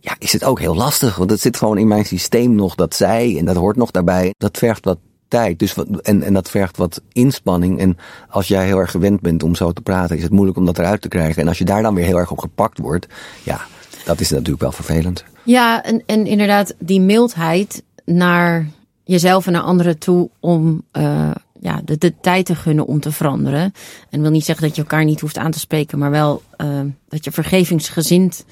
ja, 0.00 0.16
is 0.18 0.32
het 0.32 0.44
ook 0.44 0.60
heel 0.60 0.74
lastig. 0.74 1.16
Want 1.16 1.30
het 1.30 1.40
zit 1.40 1.56
gewoon 1.56 1.78
in 1.78 1.88
mijn 1.88 2.04
systeem 2.04 2.54
nog 2.54 2.74
dat 2.74 2.94
zij, 2.94 3.38
en 3.38 3.44
dat 3.44 3.56
hoort 3.56 3.76
nog 3.76 3.90
daarbij. 3.90 4.34
Dat 4.38 4.58
vergt 4.58 4.84
wat 4.84 4.98
tijd. 5.28 5.58
Dus 5.58 5.74
en, 6.02 6.22
en 6.22 6.32
dat 6.32 6.50
vergt 6.50 6.76
wat 6.76 7.02
inspanning. 7.12 7.78
En 7.78 7.96
als 8.28 8.48
jij 8.48 8.66
heel 8.66 8.78
erg 8.78 8.90
gewend 8.90 9.20
bent 9.20 9.42
om 9.42 9.54
zo 9.54 9.72
te 9.72 9.80
praten, 9.80 10.16
is 10.16 10.22
het 10.22 10.32
moeilijk 10.32 10.58
om 10.58 10.66
dat 10.66 10.78
eruit 10.78 11.00
te 11.00 11.08
krijgen. 11.08 11.42
En 11.42 11.48
als 11.48 11.58
je 11.58 11.64
daar 11.64 11.82
dan 11.82 11.94
weer 11.94 12.04
heel 12.04 12.18
erg 12.18 12.30
op 12.30 12.38
gepakt 12.38 12.78
wordt, 12.78 13.06
ja, 13.42 13.60
dat 14.04 14.20
is 14.20 14.30
natuurlijk 14.30 14.60
wel 14.60 14.72
vervelend. 14.72 15.24
Ja, 15.42 15.82
en, 15.82 16.02
en 16.06 16.26
inderdaad, 16.26 16.74
die 16.78 17.00
mildheid 17.00 17.82
naar 18.04 18.66
jezelf 19.10 19.46
en 19.46 19.52
naar 19.52 19.62
anderen 19.62 19.98
toe 19.98 20.30
om 20.40 20.82
uh, 20.92 21.30
ja, 21.60 21.80
de, 21.84 21.98
de 21.98 22.14
tijd 22.20 22.46
te 22.46 22.54
gunnen 22.54 22.86
om 22.86 23.00
te 23.00 23.12
veranderen. 23.12 23.72
En 24.10 24.20
wil 24.20 24.30
niet 24.30 24.44
zeggen 24.44 24.66
dat 24.66 24.76
je 24.76 24.82
elkaar 24.82 25.04
niet 25.04 25.20
hoeft 25.20 25.38
aan 25.38 25.50
te 25.50 25.58
spreken, 25.58 25.98
maar 25.98 26.10
wel 26.10 26.42
uh, 26.56 26.80
dat 27.08 27.24
je 27.24 27.30
vergevingsgezind 27.30 28.44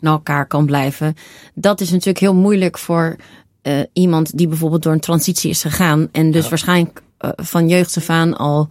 naar 0.00 0.12
elkaar 0.12 0.46
kan 0.46 0.66
blijven. 0.66 1.14
Dat 1.54 1.80
is 1.80 1.90
natuurlijk 1.90 2.18
heel 2.18 2.34
moeilijk 2.34 2.78
voor 2.78 3.16
uh, 3.62 3.80
iemand 3.92 4.36
die 4.36 4.48
bijvoorbeeld 4.48 4.82
door 4.82 4.92
een 4.92 5.00
transitie 5.00 5.50
is 5.50 5.62
gegaan. 5.62 6.08
En 6.12 6.30
dus 6.30 6.42
ja. 6.42 6.48
waarschijnlijk 6.48 7.02
van 7.36 7.68
jeugd 7.68 7.96
af 7.96 8.10
aan 8.10 8.36
al 8.36 8.68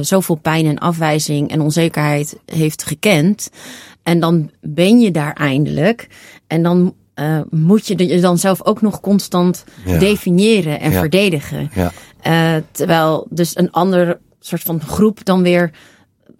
zoveel 0.00 0.34
pijn 0.34 0.66
en 0.66 0.78
afwijzing 0.78 1.50
en 1.50 1.60
onzekerheid 1.60 2.38
heeft 2.44 2.84
gekend. 2.84 3.50
En 4.02 4.20
dan 4.20 4.50
ben 4.60 5.00
je 5.00 5.10
daar 5.10 5.32
eindelijk. 5.32 6.08
En 6.46 6.62
dan 6.62 6.94
uh, 7.20 7.40
moet 7.50 7.86
je 7.86 8.06
je 8.06 8.20
dan 8.20 8.38
zelf 8.38 8.64
ook 8.64 8.80
nog 8.80 9.00
constant 9.00 9.64
ja. 9.84 9.98
definiëren 9.98 10.80
en 10.80 10.90
Ja. 10.90 10.98
verdedigen. 10.98 11.70
Ja. 11.74 11.92
Uh, 12.26 12.62
terwijl 12.70 13.26
dus 13.30 13.56
een 13.56 13.70
ander 13.70 14.18
soort 14.40 14.62
van 14.62 14.80
groep 14.80 15.24
dan 15.24 15.42
weer 15.42 15.70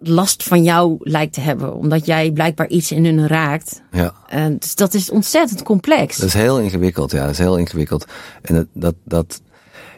last 0.01 0.43
van 0.43 0.63
jou 0.63 0.97
lijkt 1.01 1.33
te 1.33 1.41
hebben. 1.41 1.75
Omdat 1.75 2.07
jij 2.07 2.31
blijkbaar 2.31 2.69
iets 2.69 2.93
in 2.93 3.05
hun 3.05 3.27
raakt. 3.27 3.83
Ja. 3.93 4.15
Uh, 4.35 4.45
dus 4.59 4.75
dat 4.75 4.95
is 4.95 5.11
ontzettend 5.11 5.63
complex. 5.63 6.17
Dat 6.17 6.29
is 6.29 6.35
heel 6.35 6.61
ingewikkeld, 6.61 7.11
ja, 7.11 7.23
dat 7.23 7.31
is 7.31 7.39
heel 7.39 7.57
ingewikkeld. 7.57 8.07
En 8.43 8.55
dat, 8.55 8.67
dat, 8.73 8.95
dat, 9.05 9.41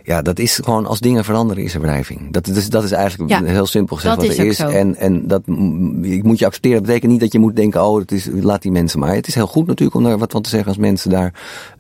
ja, 0.03 0.23
dat 0.23 0.39
is 0.39 0.61
gewoon, 0.65 0.87
als 0.87 1.01
dingen 1.01 1.25
veranderen 1.25 1.65
is 1.65 1.75
er 1.75 1.81
wrijving. 1.81 2.33
Dat, 2.33 2.47
is, 2.47 2.69
dat 2.69 2.85
is 2.85 2.93
eigenlijk 2.93 3.31
Ja, 3.31 3.43
heel 3.43 3.67
simpel 3.67 3.97
gezegd 3.97 4.17
wat 4.17 4.25
er 4.25 4.47
is. 4.47 4.59
En, 4.59 4.97
en 4.97 5.27
dat 5.27 5.47
moet 5.47 6.39
je 6.39 6.47
accepteren. 6.47 6.77
Dat 6.77 6.87
betekent 6.87 7.13
niet 7.13 7.21
dat 7.21 7.33
je 7.33 7.39
moet 7.39 7.57
denken, 7.57 7.85
oh, 7.85 7.99
het 7.99 8.13
is, 8.13 8.29
laat 8.33 8.63
die 8.63 8.73
mensen 8.73 8.99
maar. 8.99 9.15
Het 9.15 9.27
is 9.27 9.35
heel 9.35 9.47
goed 9.47 9.67
natuurlijk 9.67 9.97
om 9.97 10.05
daar 10.05 10.19
wat 10.19 10.33
van 10.33 10.43
te 10.43 10.49
zeggen 10.49 10.69
als 10.69 10.79
mensen 10.79 11.11
daar 11.11 11.35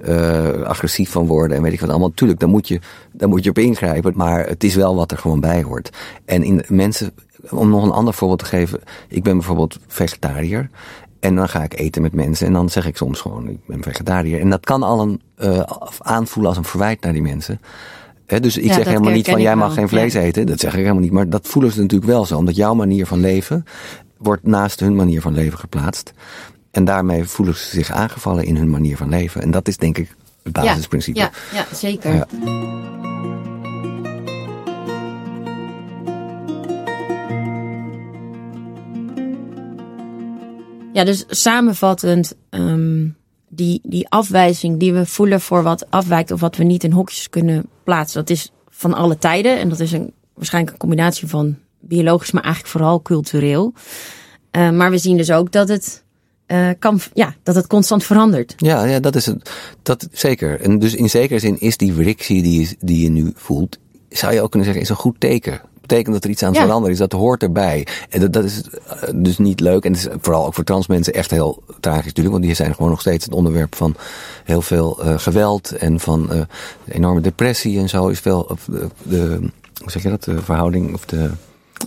uh, 0.08 0.62
agressief 0.62 1.10
van 1.10 1.26
worden 1.26 1.56
en 1.56 1.62
weet 1.62 1.72
ik 1.72 1.80
wat 1.80 1.90
allemaal. 1.90 2.12
Tuurlijk, 2.14 2.40
daar 2.40 2.48
moet, 2.48 2.68
je, 2.68 2.80
daar 3.12 3.28
moet 3.28 3.44
je 3.44 3.50
op 3.50 3.58
ingrijpen. 3.58 4.12
Maar 4.16 4.46
het 4.46 4.64
is 4.64 4.74
wel 4.74 4.94
wat 4.94 5.10
er 5.10 5.18
gewoon 5.18 5.40
bij 5.40 5.62
hoort. 5.62 5.90
En 6.24 6.42
in, 6.42 6.64
mensen 6.68 7.12
om 7.50 7.68
nog 7.68 7.84
een 7.84 7.90
ander 7.90 8.14
voorbeeld 8.14 8.38
te 8.38 8.44
geven. 8.44 8.80
Ik 9.08 9.22
ben 9.22 9.36
bijvoorbeeld 9.36 9.78
vegetariër. 9.86 10.70
En 11.20 11.34
dan 11.34 11.48
ga 11.48 11.62
ik 11.62 11.78
eten 11.78 12.02
met 12.02 12.12
mensen. 12.12 12.46
En 12.46 12.52
dan 12.52 12.68
zeg 12.68 12.86
ik 12.86 12.96
soms 12.96 13.20
gewoon, 13.20 13.48
ik 13.48 13.66
ben 13.66 13.82
vegetariër. 13.82 14.40
En 14.40 14.50
dat 14.50 14.64
kan 14.64 14.82
al 14.82 15.00
een, 15.00 15.20
uh, 15.38 15.62
aanvoelen 15.98 16.48
als 16.48 16.58
een 16.58 16.70
verwijt 16.70 17.00
naar 17.00 17.12
die 17.12 17.22
mensen. 17.22 17.60
He, 18.30 18.40
dus 18.40 18.56
ik 18.58 18.64
Ja, 18.64 18.74
zeg 18.74 18.84
helemaal 18.84 19.12
niet 19.12 19.28
van, 19.28 19.40
jij 19.40 19.56
mag 19.56 19.66
wel. 19.66 19.76
geen 19.76 19.88
vlees 19.88 20.12
Ja. 20.12 20.20
eten. 20.20 20.46
Dat 20.46 20.60
zeg 20.60 20.72
ik 20.72 20.78
helemaal 20.78 21.02
niet. 21.02 21.12
Maar 21.12 21.28
dat 21.28 21.46
voelen 21.48 21.72
ze 21.72 21.80
natuurlijk 21.80 22.10
wel 22.10 22.26
zo. 22.26 22.36
Omdat 22.36 22.56
jouw 22.56 22.74
manier 22.74 23.06
van 23.06 23.20
leven 23.20 23.64
wordt 24.18 24.46
naast 24.46 24.80
hun 24.80 24.94
manier 24.94 25.20
van 25.20 25.34
leven 25.34 25.58
geplaatst. 25.58 26.12
En 26.70 26.84
daarmee 26.84 27.24
voelen 27.24 27.54
ze 27.56 27.68
zich 27.68 27.90
aangevallen 27.90 28.44
in 28.44 28.56
hun 28.56 28.70
manier 28.70 28.96
van 28.96 29.08
leven. 29.08 29.42
En 29.42 29.50
dat 29.50 29.68
is 29.68 29.76
denk 29.76 29.98
ik 29.98 30.14
het 30.42 30.52
basisprincipe. 30.52 31.18
Ja, 31.18 31.30
ja, 31.52 31.66
zeker. 31.74 32.14
Ja. 32.14 32.26
Ja, 40.92 41.04
dus 41.04 41.24
samenvattend, 41.28 42.34
ehm, 42.50 43.08
die, 43.48 43.80
die 43.82 44.08
afwijzing 44.08 44.78
die 44.78 44.92
we 44.92 45.06
voelen 45.06 45.40
voor 45.40 45.62
wat 45.62 45.90
afwijkt 45.90 46.30
of 46.30 46.40
wat 46.40 46.56
we 46.56 46.64
niet 46.64 46.84
in 46.84 46.92
hokjes 46.92 47.28
kunnen 47.30 47.66
plaatsen, 47.90 48.20
dat 48.20 48.30
is 48.30 48.52
van 48.68 48.94
alle 48.94 49.18
tijden. 49.18 49.58
En 49.58 49.68
dat 49.68 49.80
is 49.80 49.92
een, 49.92 50.12
waarschijnlijk 50.34 50.72
een 50.72 50.80
combinatie 50.80 51.28
van 51.28 51.56
biologisch, 51.80 52.30
maar 52.30 52.42
eigenlijk 52.42 52.72
vooral 52.72 53.02
cultureel. 53.02 53.72
Eh, 54.50 54.70
maar 54.70 54.90
we 54.90 54.98
zien 54.98 55.16
dus 55.16 55.30
ook 55.30 55.52
dat 55.52 55.68
het, 55.68 56.04
eh, 56.46 56.68
kan, 56.78 57.00
ja, 57.14 57.34
dat 57.42 57.54
het 57.54 57.66
constant 57.66 58.04
verandert. 58.04 58.54
Ja, 58.56 58.84
ja 58.84 59.00
dat 59.00 59.16
is 59.16 59.26
het. 59.26 59.50
Dat, 59.82 60.08
zeker. 60.12 60.60
En 60.60 60.78
dus 60.78 60.94
in 60.94 61.10
zekere 61.10 61.38
zin 61.38 61.60
is 61.60 61.76
die 61.76 61.92
frictie 61.92 62.42
die 62.42 62.76
die 62.80 63.02
je 63.02 63.08
nu 63.08 63.32
voelt, 63.34 63.78
zou 64.08 64.32
je 64.32 64.42
ook 64.42 64.50
kunnen 64.50 64.66
zeggen, 64.66 64.84
is 64.84 64.90
een 64.90 64.96
goed 65.04 65.20
teken. 65.20 65.60
Betekent 65.90 66.14
dat 66.14 66.24
er 66.24 66.30
iets 66.30 66.42
aan 66.42 66.48
het 66.48 66.56
Ja. 66.58 66.62
veranderen 66.64 66.92
is, 66.92 66.98
dat 66.98 67.12
hoort 67.12 67.42
erbij. 67.42 67.86
En 68.08 68.20
dat, 68.20 68.32
dat 68.32 68.44
is 68.44 68.62
eh, 68.86 69.08
dus 69.14 69.38
niet 69.38 69.60
leuk. 69.60 69.84
En 69.84 69.92
het 69.92 70.00
is 70.00 70.08
vooral 70.20 70.46
ook 70.46 70.54
voor 70.54 70.64
trans 70.64 70.86
mensen 70.86 71.12
echt 71.14 71.30
heel 71.30 71.62
tragisch 71.80 72.04
natuurlijk. 72.04 72.34
Want 72.34 72.46
die 72.46 72.54
zijn 72.54 72.74
gewoon 72.74 72.90
nog 72.90 73.00
steeds 73.00 73.24
het 73.24 73.34
onderwerp 73.34 73.74
van 73.74 73.94
heel 74.44 74.62
veel 74.62 75.02
eh, 75.02 75.18
geweld. 75.18 75.72
En 75.72 76.00
van 76.00 76.32
eh, 76.32 76.40
enorme 76.88 77.20
depressie 77.20 77.78
en 77.78 77.88
zo. 77.88 78.08
Is 78.08 78.20
veel, 78.20 78.56
de, 78.66 78.88
de, 79.02 79.38
hoe 79.82 79.90
zeg 79.90 80.02
je 80.02 80.08
dat, 80.08 80.24
de 80.24 80.42
verhouding 80.42 80.94
of 80.94 81.04
de 81.04 81.30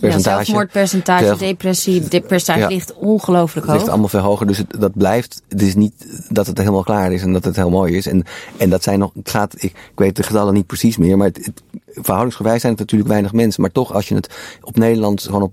percentage. 0.00 0.44
zelfmoordpercentage, 0.44 1.24
Zelf- 1.24 1.38
depressie, 1.38 2.00
percentage 2.20 2.58
Ja. 2.60 2.66
ligt 2.66 2.94
ongelooflijk 2.94 3.66
Het 3.66 3.66
ligt 3.66 3.80
hoog. 3.80 3.90
allemaal 3.90 4.08
veel 4.08 4.20
hoger, 4.20 4.46
dus 4.46 4.58
het, 4.58 4.76
dat 4.78 4.92
blijft. 4.96 5.42
Het 5.48 5.62
is 5.62 5.74
niet 5.74 6.24
dat 6.28 6.46
het 6.46 6.58
helemaal 6.58 6.82
klaar 6.82 7.12
is 7.12 7.22
en 7.22 7.32
dat 7.32 7.44
het 7.44 7.56
heel 7.56 7.70
mooi 7.70 7.96
is. 7.96 8.06
En, 8.06 8.24
en 8.56 8.70
dat 8.70 8.82
zijn 8.82 8.98
nog, 8.98 9.10
het 9.14 9.30
gaat, 9.30 9.54
ik, 9.56 9.62
ik 9.62 9.92
weet 9.94 10.16
de 10.16 10.22
getallen 10.22 10.54
niet 10.54 10.66
precies 10.66 10.96
meer, 10.96 11.16
maar 11.16 11.26
het, 11.26 11.44
het, 11.44 11.62
verhoudingsgewijs 11.86 12.60
zijn 12.60 12.72
het 12.72 12.80
natuurlijk 12.80 13.10
weinig 13.10 13.32
mensen. 13.32 13.60
Maar 13.62 13.72
toch, 13.72 13.92
als 13.92 14.08
je 14.08 14.14
het 14.14 14.34
op 14.62 14.76
Nederland 14.76 15.22
gewoon 15.22 15.42
op, 15.42 15.52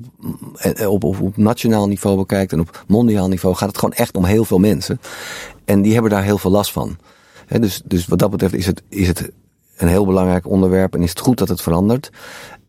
eh, 0.57 0.89
op, 0.91 1.03
op, 1.03 1.21
op 1.21 1.37
nationaal 1.37 1.87
niveau 1.87 2.17
bekijkt 2.17 2.51
en 2.51 2.59
op 2.59 2.83
mondiaal 2.87 3.27
niveau, 3.27 3.55
gaat 3.55 3.67
het 3.67 3.77
gewoon 3.77 3.95
echt 3.95 4.15
om 4.15 4.25
heel 4.25 4.45
veel 4.45 4.59
mensen. 4.59 4.99
En 5.65 5.81
die 5.81 5.93
hebben 5.93 6.11
daar 6.11 6.23
heel 6.23 6.37
veel 6.37 6.51
last 6.51 6.71
van. 6.71 6.97
Dus, 7.59 7.81
dus 7.85 8.07
wat 8.07 8.19
dat 8.19 8.31
betreft 8.31 8.53
is 8.53 8.65
het, 8.65 8.81
is 8.89 9.07
het 9.07 9.29
een 9.77 9.87
heel 9.87 10.05
belangrijk 10.05 10.47
onderwerp 10.47 10.93
en 10.93 11.01
is 11.01 11.09
het 11.09 11.19
goed 11.19 11.37
dat 11.37 11.47
het 11.49 11.61
verandert. 11.61 12.09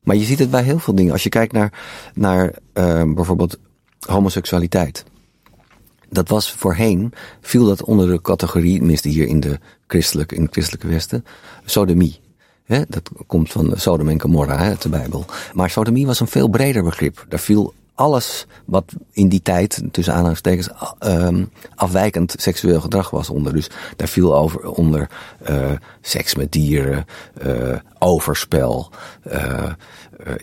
Maar 0.02 0.16
je 0.16 0.24
ziet 0.24 0.38
het 0.38 0.50
bij 0.50 0.62
heel 0.62 0.78
veel 0.78 0.94
dingen. 0.94 1.12
Als 1.12 1.22
je 1.22 1.28
kijkt 1.28 1.52
naar, 1.52 1.72
naar 2.14 2.54
eh, 2.72 3.02
bijvoorbeeld 3.14 3.58
homoseksualiteit. 4.00 5.04
Dat 6.08 6.28
was 6.28 6.52
voorheen, 6.52 7.12
viel 7.40 7.66
dat 7.66 7.84
onder 7.84 8.08
de 8.08 8.20
categorie, 8.20 8.76
tenminste 8.78 9.08
hier 9.08 9.26
in, 9.26 9.40
de 9.40 9.58
christelijke, 9.86 10.34
in 10.34 10.42
het 10.42 10.52
christelijke 10.52 10.86
Westen, 10.88 11.24
sodomie. 11.64 12.20
Dat 12.66 13.10
komt 13.26 13.52
van 13.52 13.72
Sodom 13.76 14.08
en 14.08 14.20
Gomorra 14.20 14.56
uit 14.56 14.82
de 14.82 14.88
Bijbel. 14.88 15.24
Maar 15.52 15.70
sodomie 15.70 16.06
was 16.06 16.20
een 16.20 16.26
veel 16.26 16.48
breder 16.48 16.82
begrip. 16.82 17.26
Daar 17.28 17.38
viel 17.38 17.74
alles 18.02 18.46
wat 18.64 18.92
in 19.12 19.28
die 19.28 19.42
tijd, 19.42 19.82
tussen 19.90 20.14
aanhalingstekens, 20.14 20.68
ehm, 20.98 21.44
afwijkend 21.74 22.34
seksueel 22.38 22.80
gedrag 22.80 23.10
was 23.10 23.30
onder. 23.30 23.52
Dus 23.52 23.70
daar 23.96 24.08
viel 24.08 24.36
over 24.36 24.70
onder 24.70 25.08
eh, 25.42 25.70
seks 26.00 26.34
met 26.34 26.52
dieren, 26.52 27.04
eh, 27.40 27.76
overspel, 27.98 28.90
eh, 29.22 29.70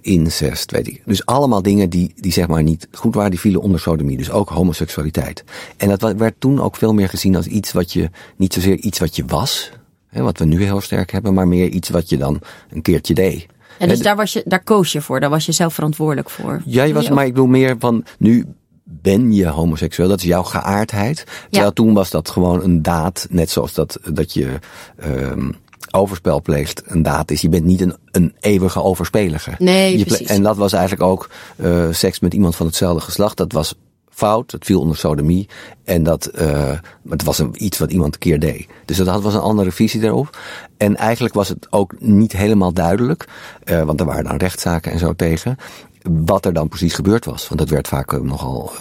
incest, 0.02 0.72
weet 0.72 0.88
ik. 0.88 1.02
Dus 1.06 1.26
allemaal 1.26 1.62
dingen 1.62 1.90
die, 1.90 2.14
die 2.16 2.32
zeg 2.32 2.48
maar 2.48 2.64
niet 2.64 2.88
goed 2.92 3.16
waren, 3.16 3.32
die 3.32 3.40
vielen 3.40 3.62
onder 3.62 3.80
sodomie. 3.80 4.18
Dus 4.18 4.32
ook 4.32 4.50
homoseksualiteit. 4.50 5.44
En 5.78 5.90
dat 5.98 6.14
werd 6.14 6.36
toen 6.40 6.62
ook 6.62 6.76
veel 6.76 6.94
meer 6.94 7.10
gezien 7.10 7.36
als 7.36 7.48
iets 7.48 7.72
wat 7.72 7.94
je, 7.94 8.10
niet 8.36 8.54
zozeer 8.54 8.78
iets 8.78 9.00
wat 9.00 9.16
je 9.16 9.26
was, 9.26 9.72
hè, 10.08 10.22
wat 10.22 10.38
we 10.38 10.46
nu 10.46 10.64
heel 10.64 10.82
sterk 10.82 11.12
hebben, 11.12 11.34
maar 11.34 11.48
meer 11.48 11.68
iets 11.68 11.90
wat 11.90 12.10
je 12.10 12.18
dan 12.18 12.40
een 12.70 12.82
keertje 12.82 13.14
deed. 13.14 13.48
En 13.80 13.88
dus 13.90 14.00
daar, 14.00 14.16
was 14.16 14.34
je, 14.34 14.42
daar 14.46 14.64
koos 14.64 14.92
je 14.92 15.02
voor, 15.02 15.20
daar 15.20 15.30
was 15.30 15.46
je 15.46 15.52
zelf 15.52 15.74
verantwoordelijk 15.74 16.30
voor. 16.30 16.62
Jij 16.66 16.94
was, 16.94 17.10
maar 17.10 17.26
ik 17.26 17.34
bedoel 17.34 17.48
meer 17.48 17.76
van, 17.80 18.04
nu 18.18 18.46
ben 18.84 19.34
je 19.34 19.48
homoseksueel, 19.48 20.10
dat 20.10 20.18
is 20.20 20.26
jouw 20.26 20.44
geaardheid. 20.44 21.24
Terwijl 21.50 21.74
toen 21.74 21.94
was 21.94 22.10
dat 22.10 22.30
gewoon 22.30 22.64
een 22.64 22.82
daad, 22.82 23.28
net 23.30 23.50
zoals 23.50 23.74
dat, 23.74 24.00
dat 24.14 24.34
je 24.34 24.60
ehm 24.98 25.50
overspel 25.92 26.42
pleegt 26.42 26.82
een 26.86 27.02
daad 27.02 27.32
is. 27.32 27.42
Je 27.42 27.50
bent 27.50 27.66
niet 27.66 27.82
een, 27.82 27.96
een 28.12 28.36
eeuwige 28.40 28.82
overspelige. 28.84 29.52
Nee, 29.58 29.98
Je 29.98 30.06
precies. 30.06 30.28
En 30.28 30.44
dat 30.44 30.58
was 30.58 30.74
eigenlijk 30.74 31.04
ook 31.04 31.30
eh, 31.56 31.88
seks 31.92 32.20
met 32.20 32.34
iemand 32.34 32.56
van 32.56 32.66
hetzelfde 32.66 33.02
geslacht. 33.02 33.38
Dat 33.38 33.52
was 33.52 33.74
fout, 34.10 34.52
dat 34.52 34.66
viel 34.66 34.80
onder 34.80 34.98
sodomie. 34.98 35.50
En 35.84 36.04
dat, 36.04 36.32
maar 36.34 36.82
het 37.10 37.24
was 37.24 37.40
een, 37.40 37.64
iets 37.64 37.78
wat 37.78 37.92
iemand 37.92 38.14
een 38.14 38.20
keer 38.20 38.40
deed. 38.40 38.68
Dus 38.86 38.98
dat 38.98 39.08
had- 39.08 39.22
was 39.24 39.34
een 39.34 39.40
andere 39.40 39.72
visie 39.72 40.02
daarop. 40.02 40.38
En 40.80 40.96
eigenlijk 40.96 41.34
was 41.34 41.50
het 41.50 41.68
ook 41.70 41.94
niet 42.00 42.32
helemaal 42.32 42.74
duidelijk, 42.74 43.28
eh, 43.64 43.82
want 43.82 44.00
er 44.00 44.06
waren 44.06 44.24
dan 44.24 44.38
rechtszaken 44.38 44.92
en 44.92 45.00
zo 45.00 45.14
tegen, 45.14 45.58
wat 46.02 46.46
er 46.46 46.54
dan 46.54 46.68
precies 46.68 46.94
gebeurd 46.94 47.26
was. 47.26 47.48
Want 47.48 47.60
dat 47.60 47.70
werd 47.70 47.88
vaak 47.88 48.22
nogal 48.22 48.72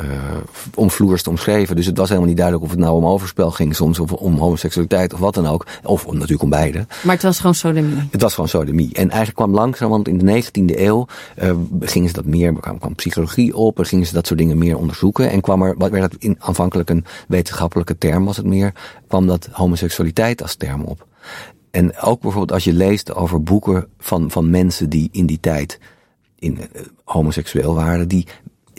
eh 0.00 0.30
eh 0.30 0.36
omvloers 0.74 1.22
omschreven. 1.22 1.76
Dus 1.76 1.86
het 1.86 1.98
was 1.98 2.08
helemaal 2.08 2.28
niet 2.28 2.36
duidelijk 2.36 2.66
of 2.66 2.70
het 2.70 2.80
nou 2.80 2.96
om 2.96 3.06
overspel 3.06 3.50
ging, 3.50 3.76
soms 3.76 3.98
of 3.98 4.12
om 4.12 4.36
homoseksualiteit 4.36 5.12
of 5.12 5.18
wat 5.18 5.34
dan 5.34 5.46
ook. 5.46 5.66
Of 5.84 6.06
om, 6.06 6.14
natuurlijk 6.14 6.42
om 6.42 6.50
beide. 6.50 6.86
Maar 7.02 7.14
het 7.14 7.22
was 7.22 7.36
gewoon 7.36 7.54
sodomie. 7.54 8.08
Het 8.10 8.22
was 8.22 8.34
gewoon 8.34 8.48
sodomie. 8.48 8.88
En 8.92 9.10
eigenlijk 9.10 9.34
kwam 9.34 9.54
langzaam, 9.54 9.90
want 9.90 10.08
in 10.08 10.18
de 10.18 10.44
19e 10.44 10.78
eeuw 10.78 11.06
uh, 11.42 11.50
gingen 11.80 12.08
ze 12.08 12.14
dat 12.14 12.24
meer, 12.24 12.52
kwam, 12.52 12.78
kwam 12.78 12.94
psychologie 12.94 13.56
op 13.56 13.78
en 13.78 13.86
gingen 13.86 14.06
ze 14.06 14.14
dat 14.14 14.26
soort 14.26 14.38
dingen 14.38 14.58
meer 14.58 14.76
onderzoeken. 14.76 15.30
En 15.30 15.40
kwam 15.40 15.62
er, 15.62 15.74
wat 15.78 15.90
werd 15.90 16.12
het 16.12 16.22
in, 16.22 16.36
aanvankelijk 16.38 16.90
een 16.90 17.04
wetenschappelijke 17.28 17.98
term 17.98 18.24
was 18.24 18.36
het 18.36 18.46
meer, 18.46 18.72
kwam 19.06 19.26
dat 19.26 19.48
homoseksualiteit 19.52 20.42
als 20.42 20.54
term 20.54 20.82
op. 20.82 21.06
En 21.70 21.98
ook 21.98 22.20
bijvoorbeeld 22.20 22.52
als 22.52 22.64
je 22.64 22.72
leest 22.72 23.14
over 23.14 23.42
boeken 23.42 23.86
van, 23.98 24.30
van 24.30 24.50
mensen 24.50 24.90
die 24.90 25.08
in 25.12 25.26
die 25.26 25.40
tijd 25.40 25.78
in, 26.38 26.58
uh, 26.58 26.82
homoseksueel 27.04 27.74
waren, 27.74 28.08
die 28.08 28.26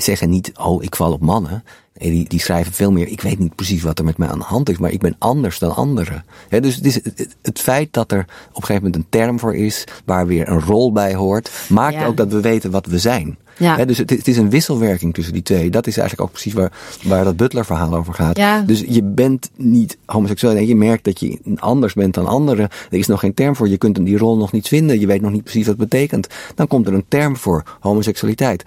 zeggen 0.04 0.30
niet, 0.30 0.52
oh, 0.58 0.84
ik 0.84 0.96
val 0.96 1.12
op 1.12 1.22
mannen. 1.22 1.64
Nee, 1.98 2.12
die, 2.12 2.30
die 2.30 2.40
schrijven 2.40 2.74
veel 2.74 2.92
meer, 2.92 3.08
ik 3.08 3.22
weet 3.22 3.40
niet 3.40 3.56
precies 3.56 3.82
wat 3.82 4.00
er 4.00 4.06
met 4.06 4.18
mij 4.18 4.28
aan 4.28 4.40
de 4.40 4.46
hand 4.46 4.70
is, 4.70 4.78
maar 4.78 4.92
ik 4.92 5.00
ben 5.00 5.16
anders 5.20 5.60
dan 5.60 5.76
anderen. 5.76 6.26
He, 6.50 6.60
dus 6.60 6.76
het, 6.76 6.86
is, 6.86 6.96
het, 6.96 7.36
het, 7.42 7.60
feit 7.60 7.94
dat 7.94 8.12
er 8.12 8.20
op 8.20 8.56
een 8.56 8.64
gegeven 8.64 8.84
moment 8.84 8.96
een 8.96 9.10
term 9.10 9.40
voor 9.40 9.56
is, 9.56 9.84
waar 10.06 10.28
weer 10.28 10.50
een 10.50 10.62
rol 10.62 10.92
bij 10.92 11.16
hoort, 11.16 11.52
maakt 11.70 11.94
ja. 11.94 12.06
ook 12.06 12.18
dat 12.18 12.32
we 12.32 12.42
weten 12.42 12.72
wat 12.72 12.86
we 12.86 13.00
zijn. 13.00 13.38
Ja. 13.62 13.76
He, 13.76 13.86
dus 13.86 13.98
het, 13.98 14.10
het, 14.10 14.28
is 14.28 14.38
een 14.38 14.50
wisselwerking 14.50 15.14
tussen 15.14 15.34
die 15.34 15.44
twee. 15.44 15.70
Dat 15.70 15.88
is 15.88 15.98
eigenlijk 15.98 16.28
ook 16.28 16.34
precies 16.34 16.54
waar, 16.54 16.72
waar 17.04 17.24
dat 17.24 17.38
Butler-verhaal 17.38 17.96
over 17.96 18.14
gaat. 18.14 18.38
Ja. 18.38 18.62
Dus 18.62 18.84
je 18.88 19.04
bent 19.04 19.50
niet 19.56 19.98
homoseksueel 20.06 20.56
en 20.56 20.68
je 20.68 20.76
merkt 20.76 21.04
dat 21.04 21.20
je 21.20 21.40
anders 21.56 21.94
bent 21.94 22.14
dan 22.14 22.28
anderen. 22.28 22.70
Er 22.90 22.98
is 22.98 23.08
nog 23.08 23.20
geen 23.20 23.34
term 23.34 23.56
voor, 23.56 23.70
je 23.70 23.78
kunt 23.78 24.06
die 24.06 24.18
rol 24.18 24.38
nog 24.38 24.52
niet 24.52 24.68
vinden, 24.68 25.00
je 25.00 25.08
weet 25.08 25.22
nog 25.22 25.32
niet 25.32 25.44
precies 25.44 25.66
wat 25.66 25.80
het 25.80 25.90
betekent. 25.90 26.28
Dan 26.56 26.68
komt 26.68 26.88
er 26.88 26.94
een 26.94 27.06
term 27.08 27.38
voor, 27.38 27.64
homoseksualiteit. 27.80 28.64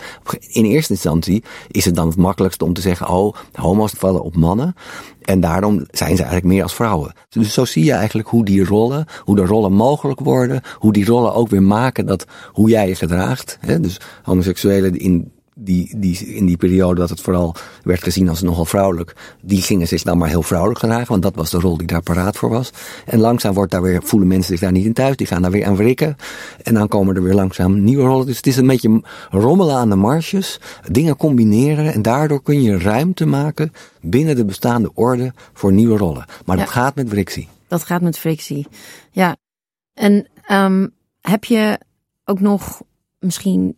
In 0.48 0.64
eerste 0.64 0.92
instantie 0.92 1.42
is 1.70 1.84
het 1.84 1.94
dan 1.94 2.06
het 2.06 2.16
makkelijkste 2.16 2.64
om 2.64 2.72
te 2.72 2.80
zeggen, 2.80 3.08
oh, 3.08 3.34
homo's 3.52 3.92
vallen 3.96 4.22
op 4.22 4.36
mannen. 4.36 4.74
En 5.24 5.40
daarom 5.40 5.86
zijn 5.90 6.16
ze 6.16 6.22
eigenlijk 6.22 6.54
meer 6.54 6.62
als 6.62 6.74
vrouwen. 6.74 7.12
Dus 7.28 7.52
zo 7.52 7.64
zie 7.64 7.84
je 7.84 7.92
eigenlijk 7.92 8.28
hoe 8.28 8.44
die 8.44 8.64
rollen, 8.64 9.06
hoe 9.20 9.36
de 9.36 9.44
rollen 9.44 9.72
mogelijk 9.72 10.20
worden, 10.20 10.60
hoe 10.78 10.92
die 10.92 11.04
rollen 11.04 11.34
ook 11.34 11.48
weer 11.48 11.62
maken 11.62 12.06
dat 12.06 12.26
hoe 12.52 12.68
jij 12.68 12.88
je 12.88 12.94
gedraagt. 12.94 13.58
Hè? 13.60 13.80
Dus 13.80 14.00
homoseksuelen 14.22 14.96
in 14.98 15.32
die, 15.54 15.98
die, 15.98 16.26
in 16.26 16.46
die 16.46 16.56
periode 16.56 17.00
dat 17.00 17.08
het 17.08 17.20
vooral 17.20 17.54
werd 17.82 18.02
gezien 18.02 18.28
als 18.28 18.42
nogal 18.42 18.64
vrouwelijk, 18.64 19.36
die 19.42 19.62
gingen 19.62 19.88
zich 19.88 20.02
dan 20.02 20.18
maar 20.18 20.28
heel 20.28 20.42
vrouwelijk 20.42 20.80
gedragen, 20.80 21.08
want 21.08 21.22
dat 21.22 21.34
was 21.34 21.50
de 21.50 21.58
rol 21.58 21.76
die 21.76 21.86
daar 21.86 22.02
paraat 22.02 22.36
voor 22.36 22.50
was. 22.50 22.70
En 23.06 23.18
langzaam 23.18 23.54
wordt 23.54 23.72
daar 23.72 23.82
weer, 23.82 24.02
voelen 24.02 24.28
mensen 24.28 24.52
zich 24.52 24.60
daar 24.60 24.72
niet 24.72 24.84
in 24.84 24.92
thuis, 24.92 25.16
die 25.16 25.26
gaan 25.26 25.42
daar 25.42 25.50
weer 25.50 25.66
aan 25.66 25.76
wrikken. 25.76 26.16
En 26.62 26.74
dan 26.74 26.88
komen 26.88 27.16
er 27.16 27.22
weer 27.22 27.34
langzaam 27.34 27.84
nieuwe 27.84 28.04
rollen. 28.04 28.26
Dus 28.26 28.36
het 28.36 28.46
is 28.46 28.56
een 28.56 28.66
beetje 28.66 29.02
rommelen 29.30 29.76
aan 29.76 29.88
de 29.88 29.96
marges, 29.96 30.60
dingen 30.90 31.16
combineren 31.16 31.92
en 31.92 32.02
daardoor 32.02 32.42
kun 32.42 32.62
je 32.62 32.78
ruimte 32.78 33.26
maken 33.26 33.72
binnen 34.00 34.36
de 34.36 34.44
bestaande 34.44 34.90
orde 34.94 35.32
voor 35.52 35.72
nieuwe 35.72 35.96
rollen. 35.96 36.24
Maar 36.44 36.56
dat 36.56 36.68
gaat 36.68 36.94
met 36.94 37.08
frictie. 37.08 37.48
Dat 37.68 37.84
gaat 37.84 38.02
met 38.02 38.18
frictie. 38.18 38.66
Ja. 39.10 39.36
En 39.94 40.26
um, 40.50 40.94
heb 41.20 41.44
je 41.44 41.78
ook 42.24 42.40
nog 42.40 42.82
misschien 43.18 43.76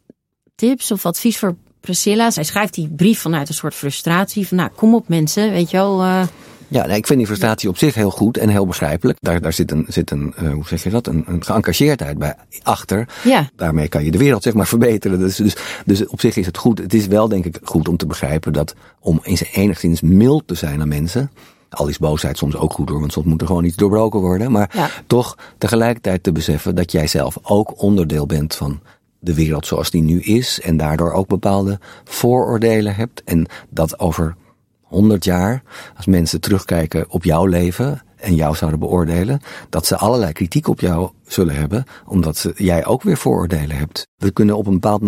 tips 0.55 0.91
of 0.91 1.07
advies 1.07 1.39
voor 1.39 1.57
Priscilla? 1.91 2.31
Zij 2.31 2.45
schrijft 2.45 2.75
die 2.75 2.89
brief 2.89 3.21
vanuit 3.21 3.49
een 3.49 3.55
soort 3.55 3.75
frustratie. 3.75 4.47
Van 4.49 4.57
nou, 4.57 4.71
kom 4.75 4.95
op 4.95 5.09
mensen, 5.09 5.51
weet 5.51 5.71
je 5.71 5.77
wel. 5.77 6.03
Uh, 6.05 6.23
Ja, 6.69 6.87
nee, 6.87 6.97
ik 6.97 7.07
vind 7.07 7.19
die 7.19 7.27
frustratie 7.29 7.69
op 7.69 7.79
zich 7.79 7.95
heel 7.95 8.11
goed 8.11 8.37
en 8.37 8.49
heel 8.49 8.67
begrijpelijk. 8.67 9.19
Daar, 9.21 9.41
daar 9.41 9.53
zit 9.53 9.71
een, 9.71 9.85
zit 9.89 10.11
een 10.11 10.35
uh, 10.43 10.53
hoe 10.53 10.67
zeg 10.67 10.83
je 10.83 10.91
dat, 10.91 11.07
een, 11.07 11.25
een 11.27 11.45
geëngageerdheid 11.45 12.19
bij 12.19 12.35
achter. 12.63 13.09
Ja. 13.25 13.51
Daarmee 13.57 13.89
kan 13.89 14.05
je 14.05 14.11
de 14.11 14.19
wereld 14.19 14.43
zeg 14.43 14.55
maar 14.55 14.67
verbeteren. 14.67 15.19
Dus, 15.19 15.37
dus, 15.37 15.57
dus 15.85 16.07
op 16.07 16.21
zich 16.21 16.37
is 16.37 16.47
het 16.47 16.57
goed. 16.59 16.79
Het 16.79 16.95
is 16.95 17.07
wel 17.07 17.29
denk 17.29 17.45
ik 17.45 17.59
goed 17.63 17.89
om 17.89 17.97
te 17.97 18.07
begrijpen 18.07 18.53
dat 18.53 18.75
om 19.01 19.21
in 19.23 19.37
zijn 19.37 19.51
enigszins 19.53 20.01
mild 20.01 20.47
te 20.47 20.55
zijn 20.55 20.81
aan 20.81 20.89
mensen. 20.89 21.31
Al 21.69 21.89
is 21.89 21.99
boosheid 21.99 22.39
soms 22.39 22.57
ook 22.57 22.73
goed 22.73 22.89
hoor, 22.89 23.01
want 23.01 23.13
soms 23.13 23.27
moet 23.27 23.41
er 23.41 23.47
gewoon 23.47 23.65
iets 23.65 23.77
doorbroken 23.77 24.21
worden. 24.21 24.53
Maar 24.53 24.71
Ja. 24.73 24.91
toch 25.07 25.37
tegelijkertijd 25.59 26.23
te 26.23 26.33
beseffen 26.33 26.75
dat 26.75 26.93
jij 26.93 27.07
zelf 27.07 27.39
ook 27.43 27.83
onderdeel 27.83 28.27
bent 28.27 28.55
van 28.55 28.81
de 29.27 29.35
wereld 29.35 29.67
zoals 29.67 29.91
die 29.91 30.03
nu 30.03 30.21
is. 30.21 30.61
En 30.61 30.77
daardoor 30.77 31.13
ook 31.13 31.29
bepaalde 31.29 31.79
vooroordelen 32.05 32.95
hebt. 32.95 33.23
En 33.25 33.47
dat 33.69 33.99
over 33.99 34.37
honderd 34.83 35.25
jaar, 35.25 35.63
als 35.97 36.07
mensen 36.07 36.41
terugkijken 36.41 37.11
op 37.11 37.25
jouw 37.25 37.47
leven 37.47 38.03
en 38.17 38.35
jou 38.35 38.57
zouden 38.57 38.81
beoordelen, 38.81 39.41
dat 39.71 39.87
ze 39.87 39.97
allerlei 39.97 40.33
kritiek 40.33 40.69
op 40.69 40.81
jou 40.81 41.11
zullen 41.27 41.55
hebben, 41.55 41.85
omdat 42.07 42.37
ze, 42.37 42.53
jij 42.57 42.87
ook 42.87 43.03
weer 43.03 43.17
vooroordelen 43.17 43.77
hebt. 43.77 44.07
We 44.17 44.31
kunnen 44.31 44.57
op 44.57 44.67
een 44.67 44.73
bepaald 44.73 45.03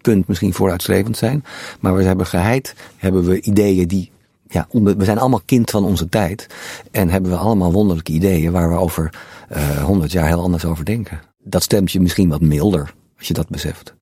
punt 0.00 0.28
misschien 0.28 0.54
vooruitstrevend 0.54 1.16
zijn, 1.16 1.44
maar 1.80 1.94
we 1.96 2.02
hebben 2.02 2.26
geheid, 2.26 2.74
hebben 2.96 3.24
we 3.24 3.40
ideeën 3.40 3.88
die, 3.88 4.10
ja, 4.46 4.66
we 4.70 5.04
zijn 5.04 5.18
allemaal 5.18 5.42
kind 5.44 5.70
van 5.70 5.84
onze 5.84 6.08
tijd 6.08 6.46
en 6.90 7.08
hebben 7.08 7.30
we 7.30 7.36
allemaal 7.36 7.72
wonderlijke 7.72 8.12
ideeën 8.12 8.52
waar 8.52 8.70
we 8.70 8.76
over 8.76 9.14
eh, 9.48 9.84
honderd 9.84 10.12
jaar 10.12 10.26
heel 10.26 10.42
anders 10.42 10.64
over 10.64 10.84
denken. 10.84 11.20
Dat 11.44 11.62
stemt 11.62 11.92
je 11.92 12.00
misschien 12.00 12.28
wat 12.28 12.40
milder, 12.40 12.94
als 13.20 13.28
je 13.28 13.34
dat 13.34 13.48
beseft. 13.48 13.94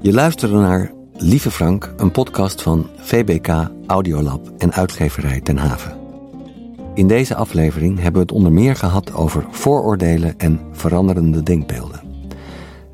Je 0.00 0.12
luisterde 0.12 0.54
naar 0.54 0.92
Lieve 1.16 1.50
Frank, 1.50 1.94
een 1.96 2.10
podcast 2.10 2.62
van 2.62 2.86
VBK 2.96 3.70
Audiolab 3.86 4.52
en 4.58 4.72
uitgeverij 4.72 5.40
Ten 5.40 5.56
Haven. 5.56 5.96
In 6.94 7.08
deze 7.08 7.34
aflevering 7.34 7.94
hebben 7.94 8.12
we 8.12 8.26
het 8.26 8.32
onder 8.32 8.52
meer 8.52 8.76
gehad 8.76 9.14
over 9.14 9.46
vooroordelen 9.50 10.38
en 10.38 10.60
veranderende 10.72 11.42
denkbeelden. 11.42 12.00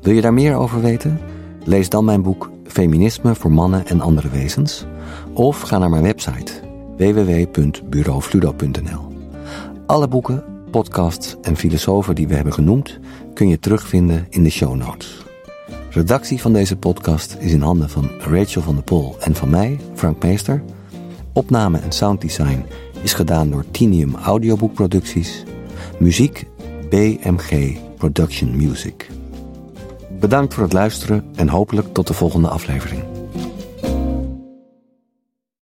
Wil 0.01 0.13
je 0.13 0.21
daar 0.21 0.33
meer 0.33 0.55
over 0.55 0.81
weten? 0.81 1.19
Lees 1.63 1.89
dan 1.89 2.05
mijn 2.05 2.21
boek 2.21 2.51
Feminisme 2.65 3.35
voor 3.35 3.51
mannen 3.51 3.87
en 3.87 4.01
andere 4.01 4.29
wezens 4.29 4.85
of 5.33 5.61
ga 5.61 5.77
naar 5.77 5.89
mijn 5.89 6.03
website 6.03 6.51
www.bureaufludo.nl. 6.97 9.09
Alle 9.85 10.07
boeken, 10.07 10.50
podcasts 10.71 11.35
en 11.41 11.55
filosofen 11.55 12.15
die 12.15 12.27
we 12.27 12.35
hebben 12.35 12.53
genoemd 12.53 12.99
kun 13.33 13.47
je 13.47 13.59
terugvinden 13.59 14.27
in 14.29 14.43
de 14.43 14.49
show 14.49 14.75
notes. 14.75 15.25
Redactie 15.89 16.41
van 16.41 16.53
deze 16.53 16.77
podcast 16.77 17.35
is 17.39 17.51
in 17.51 17.61
handen 17.61 17.89
van 17.89 18.09
Rachel 18.19 18.61
van 18.61 18.75
der 18.75 18.83
Pol 18.83 19.15
en 19.19 19.35
van 19.35 19.49
mij, 19.49 19.79
Frank 19.93 20.23
Meester. 20.23 20.63
Opname 21.33 21.79
en 21.79 21.91
sounddesign 21.91 22.65
is 23.01 23.13
gedaan 23.13 23.49
door 23.49 23.65
Tinium 23.71 24.15
Audioboekproducties. 24.15 25.43
Muziek 25.99 26.47
BMG 26.89 27.77
Production 27.97 28.55
Music. 28.55 29.09
Bedankt 30.19 30.53
voor 30.53 30.63
het 30.63 30.73
luisteren 30.73 31.25
en 31.35 31.49
hopelijk 31.49 31.93
tot 31.93 32.07
de 32.07 32.13
volgende 32.13 32.47
aflevering. 32.47 33.03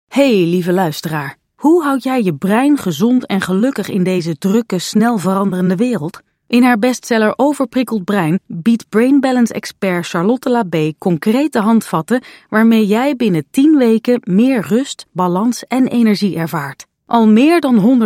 Hey, 0.09 0.45
lieve 0.45 0.73
luisteraar. 0.73 1.39
Hoe 1.59 1.83
houd 1.83 2.03
jij 2.03 2.23
je 2.23 2.35
brein 2.35 2.77
gezond 2.77 3.27
en 3.27 3.41
gelukkig 3.41 3.89
in 3.89 4.03
deze 4.03 4.39
drukke, 4.39 4.79
snel 4.79 5.19
veranderende 5.19 5.77
wereld? 5.77 6.21
In 6.47 6.63
haar 6.63 6.79
bestseller 6.79 7.33
Overprikkeld 7.37 8.05
Brein 8.05 8.41
biedt 8.47 8.89
Brain 8.89 9.21
Balance 9.21 9.55
expert 9.55 10.07
Charlotte 10.07 10.51
Labé 10.51 10.93
concrete 10.99 11.59
handvatten 11.59 12.23
waarmee 12.49 12.87
jij 12.87 13.17
binnen 13.17 13.47
10 13.51 13.77
weken 13.77 14.21
meer 14.25 14.67
rust, 14.67 15.07
balans 15.13 15.65
en 15.65 15.87
energie 15.87 16.37
ervaart. 16.37 16.87
Al 17.07 17.27
meer 17.27 17.61
dan 17.61 18.01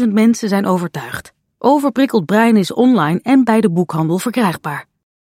130.000 0.00 0.08
mensen 0.12 0.48
zijn 0.48 0.66
overtuigd. 0.66 1.32
Overprikkeld 1.58 2.26
Brein 2.26 2.56
is 2.56 2.72
online 2.72 3.20
en 3.22 3.44
bij 3.44 3.60
de 3.60 3.70
boekhandel 3.70 4.18
verkrijgbaar. 4.18 4.89